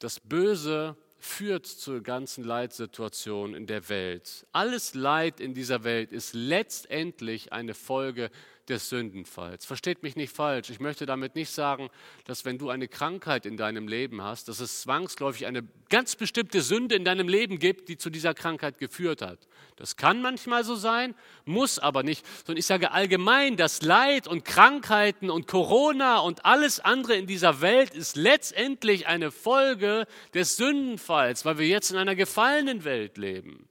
[0.00, 4.46] das Böse führt zur ganzen Leitsituation in der Welt.
[4.52, 8.30] Alles Leid in dieser Welt ist letztendlich eine Folge
[8.70, 9.66] des Sündenfalls.
[9.66, 10.70] Versteht mich nicht falsch.
[10.70, 11.90] Ich möchte damit nicht sagen,
[12.24, 16.62] dass wenn du eine Krankheit in deinem Leben hast, dass es zwangsläufig eine ganz bestimmte
[16.62, 19.48] Sünde in deinem Leben gibt, die zu dieser Krankheit geführt hat.
[19.76, 21.14] Das kann manchmal so sein,
[21.44, 22.24] muss aber nicht.
[22.46, 27.60] Sondern ich sage allgemein, das Leid und Krankheiten und Corona und alles andere in dieser
[27.60, 33.68] Welt ist letztendlich eine Folge des Sündenfalls, weil wir jetzt in einer gefallenen Welt leben.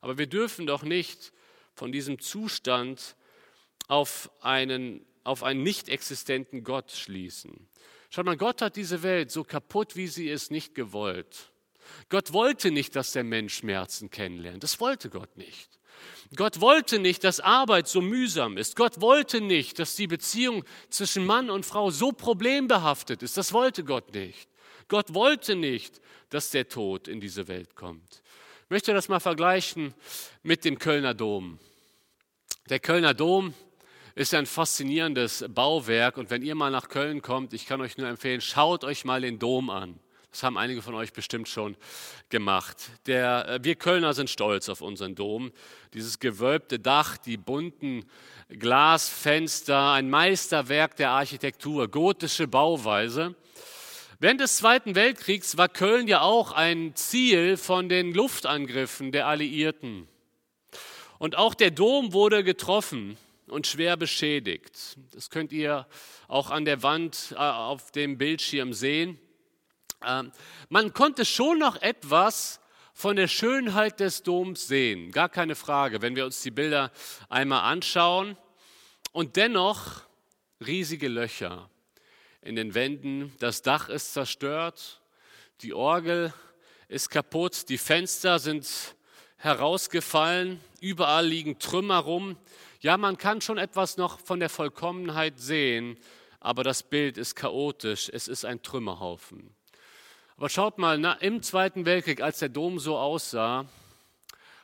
[0.00, 1.32] Aber wir dürfen doch nicht
[1.74, 3.16] von diesem Zustand
[3.90, 7.68] auf einen, auf einen nicht existenten Gott schließen.
[8.08, 11.52] Schaut mal, Gott hat diese Welt so kaputt, wie sie ist, nicht gewollt.
[12.08, 14.62] Gott wollte nicht, dass der Mensch Schmerzen kennenlernt.
[14.62, 15.80] Das wollte Gott nicht.
[16.36, 18.76] Gott wollte nicht, dass Arbeit so mühsam ist.
[18.76, 23.36] Gott wollte nicht, dass die Beziehung zwischen Mann und Frau so problembehaftet ist.
[23.36, 24.48] Das wollte Gott nicht.
[24.86, 28.22] Gott wollte nicht, dass der Tod in diese Welt kommt.
[28.64, 29.94] Ich möchte das mal vergleichen
[30.44, 31.58] mit dem Kölner Dom.
[32.68, 33.52] Der Kölner Dom
[34.20, 38.06] ist ein faszinierendes Bauwerk und wenn ihr mal nach Köln kommt, ich kann euch nur
[38.06, 39.98] empfehlen, schaut euch mal den Dom an.
[40.30, 41.74] Das haben einige von euch bestimmt schon
[42.28, 42.76] gemacht.
[43.06, 45.52] Der, äh, wir Kölner sind stolz auf unseren Dom.
[45.94, 48.04] Dieses gewölbte Dach, die bunten
[48.50, 53.34] Glasfenster, ein Meisterwerk der Architektur, gotische Bauweise.
[54.18, 60.08] Während des Zweiten Weltkriegs war Köln ja auch ein Ziel von den Luftangriffen der Alliierten.
[61.18, 63.16] Und auch der Dom wurde getroffen
[63.50, 64.96] und schwer beschädigt.
[65.12, 65.86] Das könnt ihr
[66.28, 69.18] auch an der Wand äh, auf dem Bildschirm sehen.
[70.06, 70.32] Ähm,
[70.68, 72.60] man konnte schon noch etwas
[72.92, 76.92] von der Schönheit des Doms sehen, gar keine Frage, wenn wir uns die Bilder
[77.28, 78.36] einmal anschauen.
[79.12, 80.02] Und dennoch
[80.64, 81.70] riesige Löcher
[82.42, 85.00] in den Wänden, das Dach ist zerstört,
[85.62, 86.32] die Orgel
[86.88, 88.66] ist kaputt, die Fenster sind
[89.36, 92.36] herausgefallen, überall liegen Trümmer rum.
[92.80, 95.98] Ja, man kann schon etwas noch von der Vollkommenheit sehen,
[96.40, 99.54] aber das Bild ist chaotisch, es ist ein Trümmerhaufen.
[100.38, 103.66] Aber schaut mal, na, im Zweiten Weltkrieg, als der Dom so aussah,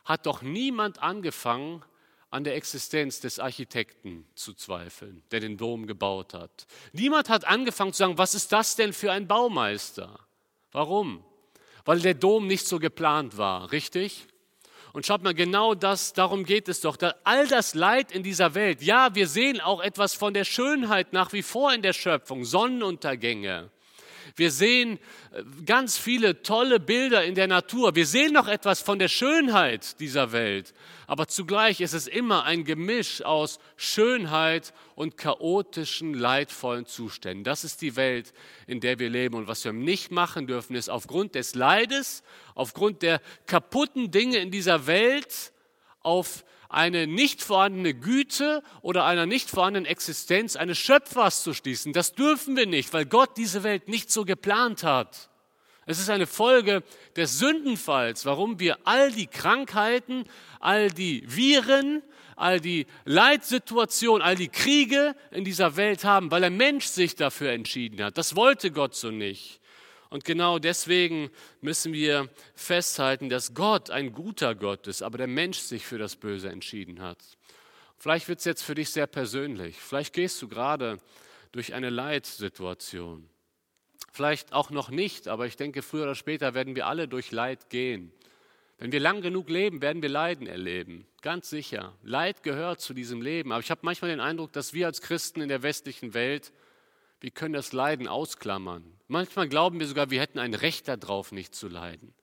[0.06, 1.82] hat doch niemand angefangen,
[2.30, 6.66] an der Existenz des Architekten zu zweifeln, der den Dom gebaut hat.
[6.92, 10.18] Niemand hat angefangen zu sagen, was ist das denn für ein Baumeister?
[10.72, 11.22] Warum?
[11.84, 14.26] Weil der Dom nicht so geplant war, richtig?
[14.96, 16.96] Und schaut mal, genau das, darum geht es doch.
[17.22, 21.34] All das Leid in dieser Welt, ja, wir sehen auch etwas von der Schönheit nach
[21.34, 23.68] wie vor in der Schöpfung, Sonnenuntergänge.
[24.34, 24.98] Wir sehen
[25.32, 27.94] äh, ganz viele tolle Bilder in der Natur.
[27.94, 30.74] Wir sehen noch etwas von der Schönheit dieser Welt.
[31.06, 37.44] Aber zugleich ist es immer ein Gemisch aus Schönheit und chaotischen, leidvollen Zuständen.
[37.44, 38.32] Das ist die Welt,
[38.66, 39.36] in der wir leben.
[39.36, 42.24] Und was wir nicht machen dürfen, ist aufgrund des Leides,
[42.54, 45.52] aufgrund der kaputten Dinge in dieser Welt,
[46.00, 51.92] auf eine nicht vorhandene Güte oder einer nicht vorhandenen Existenz eines Schöpfers zu schließen.
[51.92, 55.30] Das dürfen wir nicht, weil Gott diese Welt nicht so geplant hat.
[55.88, 56.82] Es ist eine Folge
[57.14, 60.24] des Sündenfalls, warum wir all die Krankheiten,
[60.58, 62.02] all die Viren,
[62.34, 67.52] all die Leitsituationen, all die Kriege in dieser Welt haben, weil der Mensch sich dafür
[67.52, 68.18] entschieden hat.
[68.18, 69.60] Das wollte Gott so nicht.
[70.10, 71.30] Und genau deswegen
[71.60, 76.16] müssen wir festhalten, dass Gott ein guter Gott ist, aber der Mensch sich für das
[76.16, 77.18] Böse entschieden hat.
[77.98, 79.76] Vielleicht wird es jetzt für dich sehr persönlich.
[79.76, 80.98] Vielleicht gehst du gerade
[81.52, 83.28] durch eine Leitsituation.
[84.12, 87.68] Vielleicht auch noch nicht, aber ich denke, früher oder später werden wir alle durch Leid
[87.70, 88.12] gehen.
[88.78, 91.06] Wenn wir lang genug leben, werden wir Leiden erleben.
[91.22, 91.94] Ganz sicher.
[92.02, 93.52] Leid gehört zu diesem Leben.
[93.52, 96.52] Aber ich habe manchmal den Eindruck, dass wir als Christen in der westlichen Welt
[97.20, 98.84] wir können das Leiden ausklammern.
[99.08, 102.14] Manchmal glauben wir sogar, wir hätten ein Recht darauf, nicht zu leiden.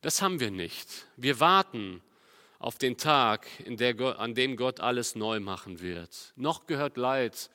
[0.00, 1.06] Das haben wir nicht.
[1.16, 2.02] Wir warten
[2.58, 3.46] auf den Tag,
[3.96, 6.32] Gott, an dem Gott alles neu machen wird.
[6.36, 7.50] Noch gehört Leid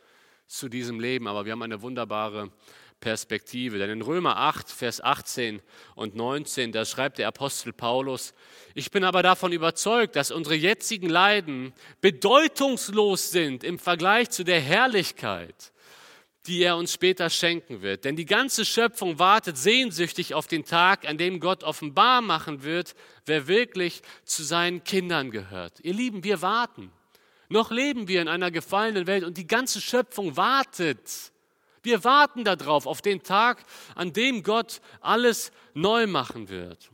[0.47, 2.51] zu diesem Leben, aber wir haben eine wunderbare
[2.99, 3.79] Perspektive.
[3.79, 5.61] Denn in Römer 8, Vers 18
[5.95, 8.33] und 19, da schreibt der Apostel Paulus,
[8.75, 14.61] ich bin aber davon überzeugt, dass unsere jetzigen Leiden bedeutungslos sind im Vergleich zu der
[14.61, 15.73] Herrlichkeit,
[16.47, 18.03] die er uns später schenken wird.
[18.03, 22.95] Denn die ganze Schöpfung wartet sehnsüchtig auf den Tag, an dem Gott offenbar machen wird,
[23.25, 25.79] wer wirklich zu seinen Kindern gehört.
[25.81, 26.91] Ihr Lieben, wir warten.
[27.49, 31.31] Noch leben wir in einer gefallenen Welt und die ganze Schöpfung wartet.
[31.83, 33.63] Wir warten darauf, auf den Tag,
[33.93, 36.91] an dem Gott alles neu machen wird.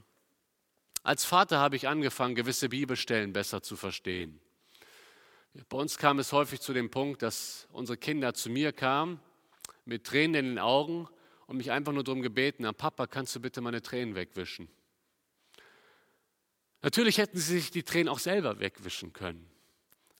[1.03, 4.41] Als Vater habe ich angefangen, gewisse Bibelstellen besser zu verstehen.
[5.69, 9.19] Bei uns kam es häufig zu dem Punkt, dass unsere Kinder zu mir kamen
[9.87, 11.07] mit Tränen in den Augen
[11.47, 14.67] und mich einfach nur darum gebeten Papa, kannst du bitte meine Tränen wegwischen?
[16.81, 19.49] Natürlich hätten sie sich die Tränen auch selber wegwischen können.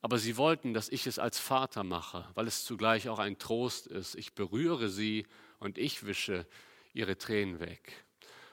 [0.01, 3.87] Aber sie wollten, dass ich es als Vater mache, weil es zugleich auch ein Trost
[3.87, 4.15] ist.
[4.15, 5.25] Ich berühre sie
[5.59, 6.47] und ich wische
[6.93, 8.05] ihre Tränen weg.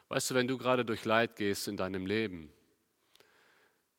[0.08, 2.52] Weißt du, wenn du gerade durch Leid gehst in deinem Leben,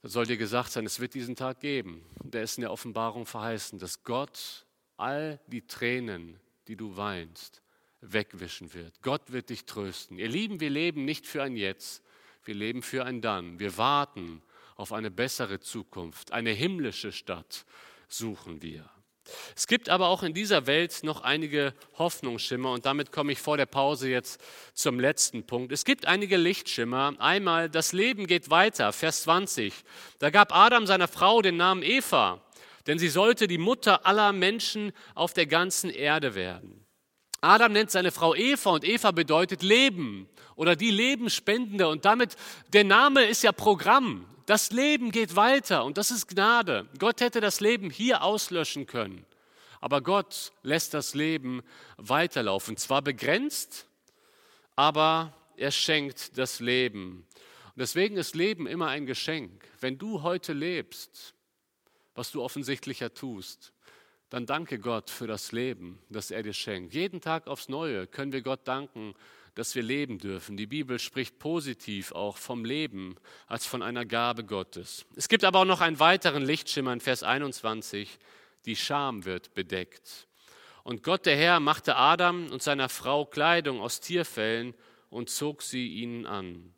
[0.01, 2.05] dann soll dir gesagt sein, es wird diesen Tag geben.
[2.23, 4.65] Der ist in der Offenbarung verheißen, dass Gott
[4.97, 7.61] all die Tränen die du weinst,
[8.01, 9.01] wegwischen wird.
[9.01, 10.17] Gott wird dich trösten.
[10.17, 12.03] Ihr Lieben, wir leben nicht für ein Jetzt,
[12.43, 13.59] wir leben für ein Dann.
[13.59, 14.41] Wir warten
[14.75, 17.65] auf eine bessere Zukunft, eine himmlische Stadt
[18.07, 18.89] suchen wir.
[19.55, 23.57] Es gibt aber auch in dieser Welt noch einige Hoffnungsschimmer und damit komme ich vor
[23.57, 24.39] der Pause jetzt
[24.73, 25.71] zum letzten Punkt.
[25.71, 27.15] Es gibt einige Lichtschimmer.
[27.17, 29.73] Einmal, das Leben geht weiter, Vers 20.
[30.19, 32.41] Da gab Adam seiner Frau den Namen Eva
[32.87, 36.85] denn sie sollte die Mutter aller Menschen auf der ganzen Erde werden.
[37.41, 42.35] Adam nennt seine Frau Eva und Eva bedeutet Leben oder die Lebensspendende und damit
[42.73, 44.25] der Name ist ja Programm.
[44.47, 46.87] Das Leben geht weiter und das ist Gnade.
[46.97, 49.25] Gott hätte das Leben hier auslöschen können,
[49.79, 51.61] aber Gott lässt das Leben
[51.97, 52.77] weiterlaufen.
[52.77, 53.85] Zwar begrenzt,
[54.75, 57.27] aber er schenkt das Leben.
[57.75, 59.63] Und deswegen ist Leben immer ein Geschenk.
[59.81, 61.34] Wenn du heute lebst,
[62.15, 63.73] was du offensichtlicher tust,
[64.29, 66.93] dann danke Gott für das Leben, das er dir schenkt.
[66.93, 69.13] Jeden Tag aufs Neue können wir Gott danken,
[69.53, 70.57] dass wir leben dürfen.
[70.57, 73.15] Die Bibel spricht positiv auch vom Leben
[73.47, 75.05] als von einer Gabe Gottes.
[75.15, 78.17] Es gibt aber auch noch einen weiteren Lichtschimmer in Vers 21.
[78.65, 80.27] Die Scham wird bedeckt.
[80.83, 84.73] Und Gott der Herr machte Adam und seiner Frau Kleidung aus Tierfellen
[85.09, 86.73] und zog sie ihnen an.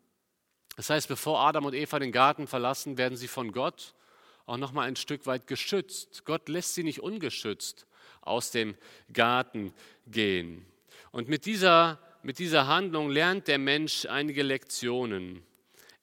[0.76, 3.96] Das heißt, bevor Adam und Eva den Garten verlassen, werden sie von Gott
[4.48, 6.24] auch noch mal ein Stück weit geschützt.
[6.26, 7.86] Gott lässt sie nicht ungeschützt
[8.22, 8.76] aus dem
[9.14, 9.74] Garten
[10.08, 10.66] gehen.
[11.12, 15.43] Und mit dieser, mit dieser Handlung lernt der Mensch einige Lektionen.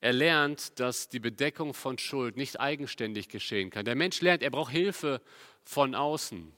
[0.00, 3.86] Er lernt, dass die Bedeckung von Schuld nicht eigenständig geschehen kann.
[3.86, 5.22] Der Mensch lernt, er braucht Hilfe
[5.62, 6.52] von außen,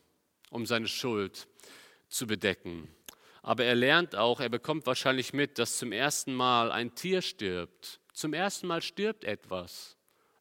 [0.51, 1.47] um seine Schuld
[2.09, 2.89] zu bedecken.
[3.43, 8.01] Aber er lernt auch, er bekommt wahrscheinlich mit, dass zum ersten Mal ein Tier stirbt.
[8.13, 9.96] Zum ersten Mal stirbt etwas.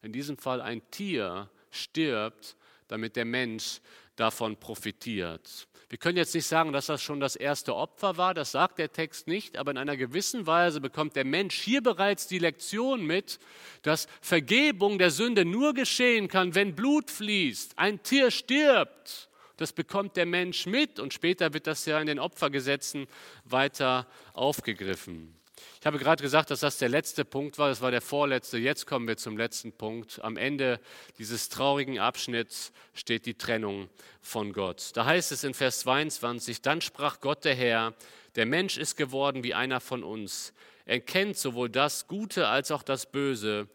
[0.06, 2.54] In diesem Fall ein Tier stirbt,
[2.86, 3.80] damit der Mensch
[4.14, 5.66] davon profitiert.
[5.88, 8.92] Wir können jetzt nicht sagen, dass das schon das erste Opfer war, das sagt der
[8.92, 13.40] Text nicht, aber in einer gewissen Weise bekommt der Mensch hier bereits die Lektion mit,
[13.82, 19.28] dass Vergebung der Sünde nur geschehen kann, wenn Blut fließt, ein Tier stirbt.
[19.56, 23.08] Das bekommt der Mensch mit und später wird das ja in den Opfergesetzen
[23.44, 25.34] weiter aufgegriffen.
[25.80, 28.58] Ich habe gerade gesagt, dass das der letzte Punkt war, das war der vorletzte.
[28.58, 30.22] Jetzt kommen wir zum letzten Punkt.
[30.22, 30.80] Am Ende
[31.18, 33.88] dieses traurigen Abschnitts steht die Trennung
[34.20, 34.90] von Gott.
[34.94, 37.94] Da heißt es in Vers 22, dann sprach Gott der Herr,
[38.34, 40.52] der Mensch ist geworden wie einer von uns.
[40.84, 43.68] Er kennt sowohl das Gute als auch das Böse.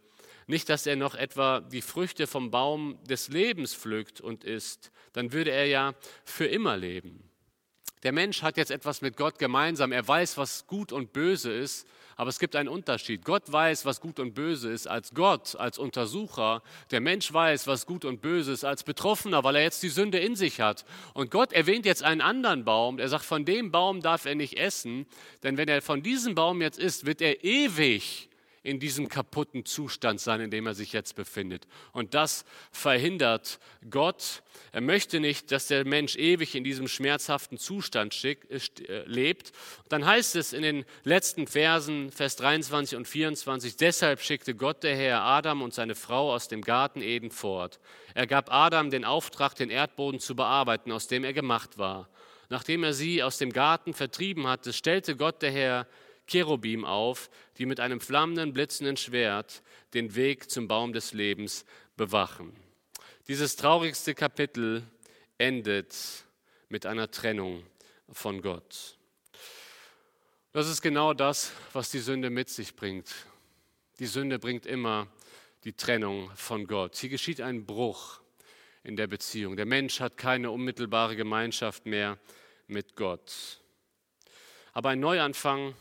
[0.47, 5.31] Nicht, dass er noch etwa die Früchte vom Baum des Lebens pflückt und isst, dann
[5.31, 5.93] würde er ja
[6.25, 7.30] für immer leben.
[8.03, 9.91] Der Mensch hat jetzt etwas mit Gott gemeinsam.
[9.91, 13.23] Er weiß, was gut und böse ist, aber es gibt einen Unterschied.
[13.25, 16.63] Gott weiß, was gut und böse ist als Gott, als Untersucher.
[16.89, 20.17] Der Mensch weiß, was gut und böse ist als Betroffener, weil er jetzt die Sünde
[20.17, 20.83] in sich hat.
[21.13, 22.97] Und Gott erwähnt jetzt einen anderen Baum.
[22.97, 25.05] Er sagt, von dem Baum darf er nicht essen,
[25.43, 28.30] denn wenn er von diesem Baum jetzt isst, wird er ewig
[28.63, 31.67] in diesem kaputten Zustand sein, in dem er sich jetzt befindet.
[31.93, 33.59] Und das verhindert
[33.89, 34.43] Gott.
[34.71, 39.51] Er möchte nicht, dass der Mensch ewig in diesem schmerzhaften Zustand äh, äh, lebt.
[39.89, 44.95] dann heißt es in den letzten Versen, Vers 23 und 24, deshalb schickte Gott der
[44.95, 47.79] Herr Adam und seine Frau aus dem Garten Eden fort.
[48.13, 52.09] Er gab Adam den Auftrag, den Erdboden zu bearbeiten, aus dem er gemacht war.
[52.49, 55.87] Nachdem er sie aus dem Garten vertrieben hatte, stellte Gott der Herr
[56.31, 59.61] Cherubim auf, die mit einem flammenden, blitzenden Schwert
[59.93, 61.65] den Weg zum Baum des Lebens
[61.97, 62.55] bewachen.
[63.27, 64.83] Dieses traurigste Kapitel
[65.37, 65.93] endet
[66.69, 67.65] mit einer Trennung
[68.09, 68.97] von Gott.
[70.53, 73.09] Das ist genau das, was die Sünde mit sich bringt.
[73.99, 75.07] Die Sünde bringt immer
[75.65, 76.95] die Trennung von Gott.
[76.97, 78.21] Hier geschieht ein Bruch
[78.83, 79.57] in der Beziehung.
[79.57, 82.17] Der Mensch hat keine unmittelbare Gemeinschaft mehr
[82.67, 83.61] mit Gott.
[84.73, 85.75] Aber ein Neuanfang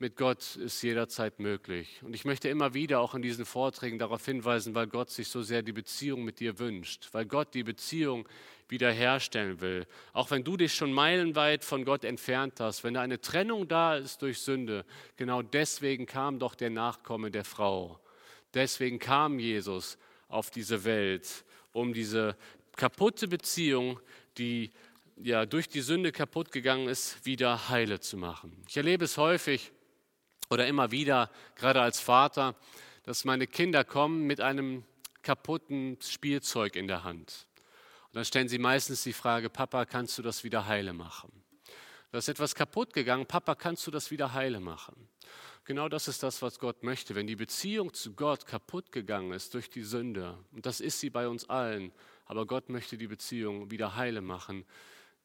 [0.00, 2.00] mit Gott ist jederzeit möglich.
[2.02, 5.42] Und ich möchte immer wieder auch in diesen Vorträgen darauf hinweisen, weil Gott sich so
[5.42, 8.28] sehr die Beziehung mit dir wünscht, weil Gott die Beziehung
[8.68, 9.86] wiederherstellen will.
[10.12, 13.96] Auch wenn du dich schon meilenweit von Gott entfernt hast, wenn da eine Trennung da
[13.96, 14.84] ist durch Sünde,
[15.16, 17.98] genau deswegen kam doch der Nachkomme der Frau.
[18.54, 22.36] Deswegen kam Jesus auf diese Welt, um diese
[22.76, 23.98] kaputte Beziehung,
[24.36, 24.70] die
[25.16, 28.56] ja durch die Sünde kaputt gegangen ist, wieder heile zu machen.
[28.68, 29.72] Ich erlebe es häufig,
[30.50, 32.54] oder immer wieder, gerade als Vater,
[33.04, 34.84] dass meine Kinder kommen mit einem
[35.22, 37.46] kaputten Spielzeug in der Hand.
[38.08, 41.30] Und dann stellen sie meistens die Frage, Papa, kannst du das wieder heile machen?
[42.10, 45.08] Da ist etwas kaputt gegangen, Papa, kannst du das wieder heile machen?
[45.64, 47.14] Genau das ist das, was Gott möchte.
[47.14, 51.10] Wenn die Beziehung zu Gott kaputt gegangen ist durch die Sünde, und das ist sie
[51.10, 51.92] bei uns allen,
[52.24, 54.64] aber Gott möchte die Beziehung wieder heile machen,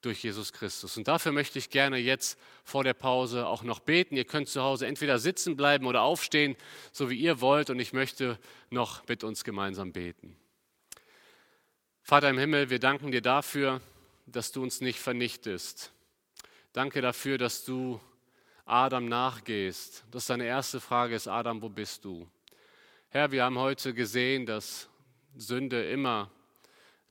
[0.04, 0.96] durch Jesus Christus.
[0.96, 4.16] Und dafür möchte ich gerne jetzt vor der Pause auch noch beten.
[4.16, 6.56] Ihr könnt zu Hause entweder sitzen bleiben oder aufstehen,
[6.92, 7.70] so wie ihr wollt.
[7.70, 8.38] Und ich möchte
[8.70, 10.36] noch mit uns gemeinsam beten.
[12.02, 13.80] Vater im Himmel, wir danken dir dafür,
[14.26, 15.92] dass du uns nicht vernichtest.
[16.72, 18.00] Danke dafür, dass du
[18.66, 20.04] Adam nachgehst.
[20.10, 22.28] Das ist deine erste Frage ist, Adam, wo bist du?
[23.08, 24.88] Herr, wir haben heute gesehen, dass
[25.36, 26.30] Sünde immer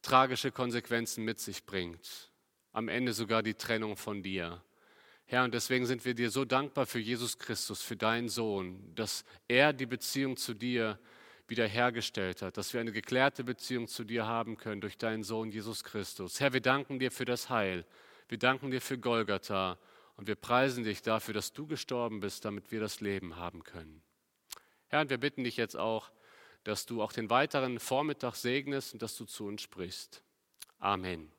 [0.02, 2.33] tragische Konsequenzen mit sich bringt
[2.74, 4.62] am Ende sogar die Trennung von dir.
[5.26, 9.24] Herr, und deswegen sind wir dir so dankbar für Jesus Christus, für deinen Sohn, dass
[9.48, 11.00] er die Beziehung zu dir
[11.48, 15.84] wiederhergestellt hat, dass wir eine geklärte Beziehung zu dir haben können durch deinen Sohn Jesus
[15.84, 16.40] Christus.
[16.40, 17.86] Herr, wir danken dir für das Heil.
[18.28, 19.78] Wir danken dir für Golgatha
[20.16, 24.02] und wir preisen dich dafür, dass du gestorben bist, damit wir das Leben haben können.
[24.88, 26.12] Herr, und wir bitten dich jetzt auch,
[26.64, 30.24] dass du auch den weiteren Vormittag segnest und dass du zu uns sprichst.
[30.80, 31.32] Amen.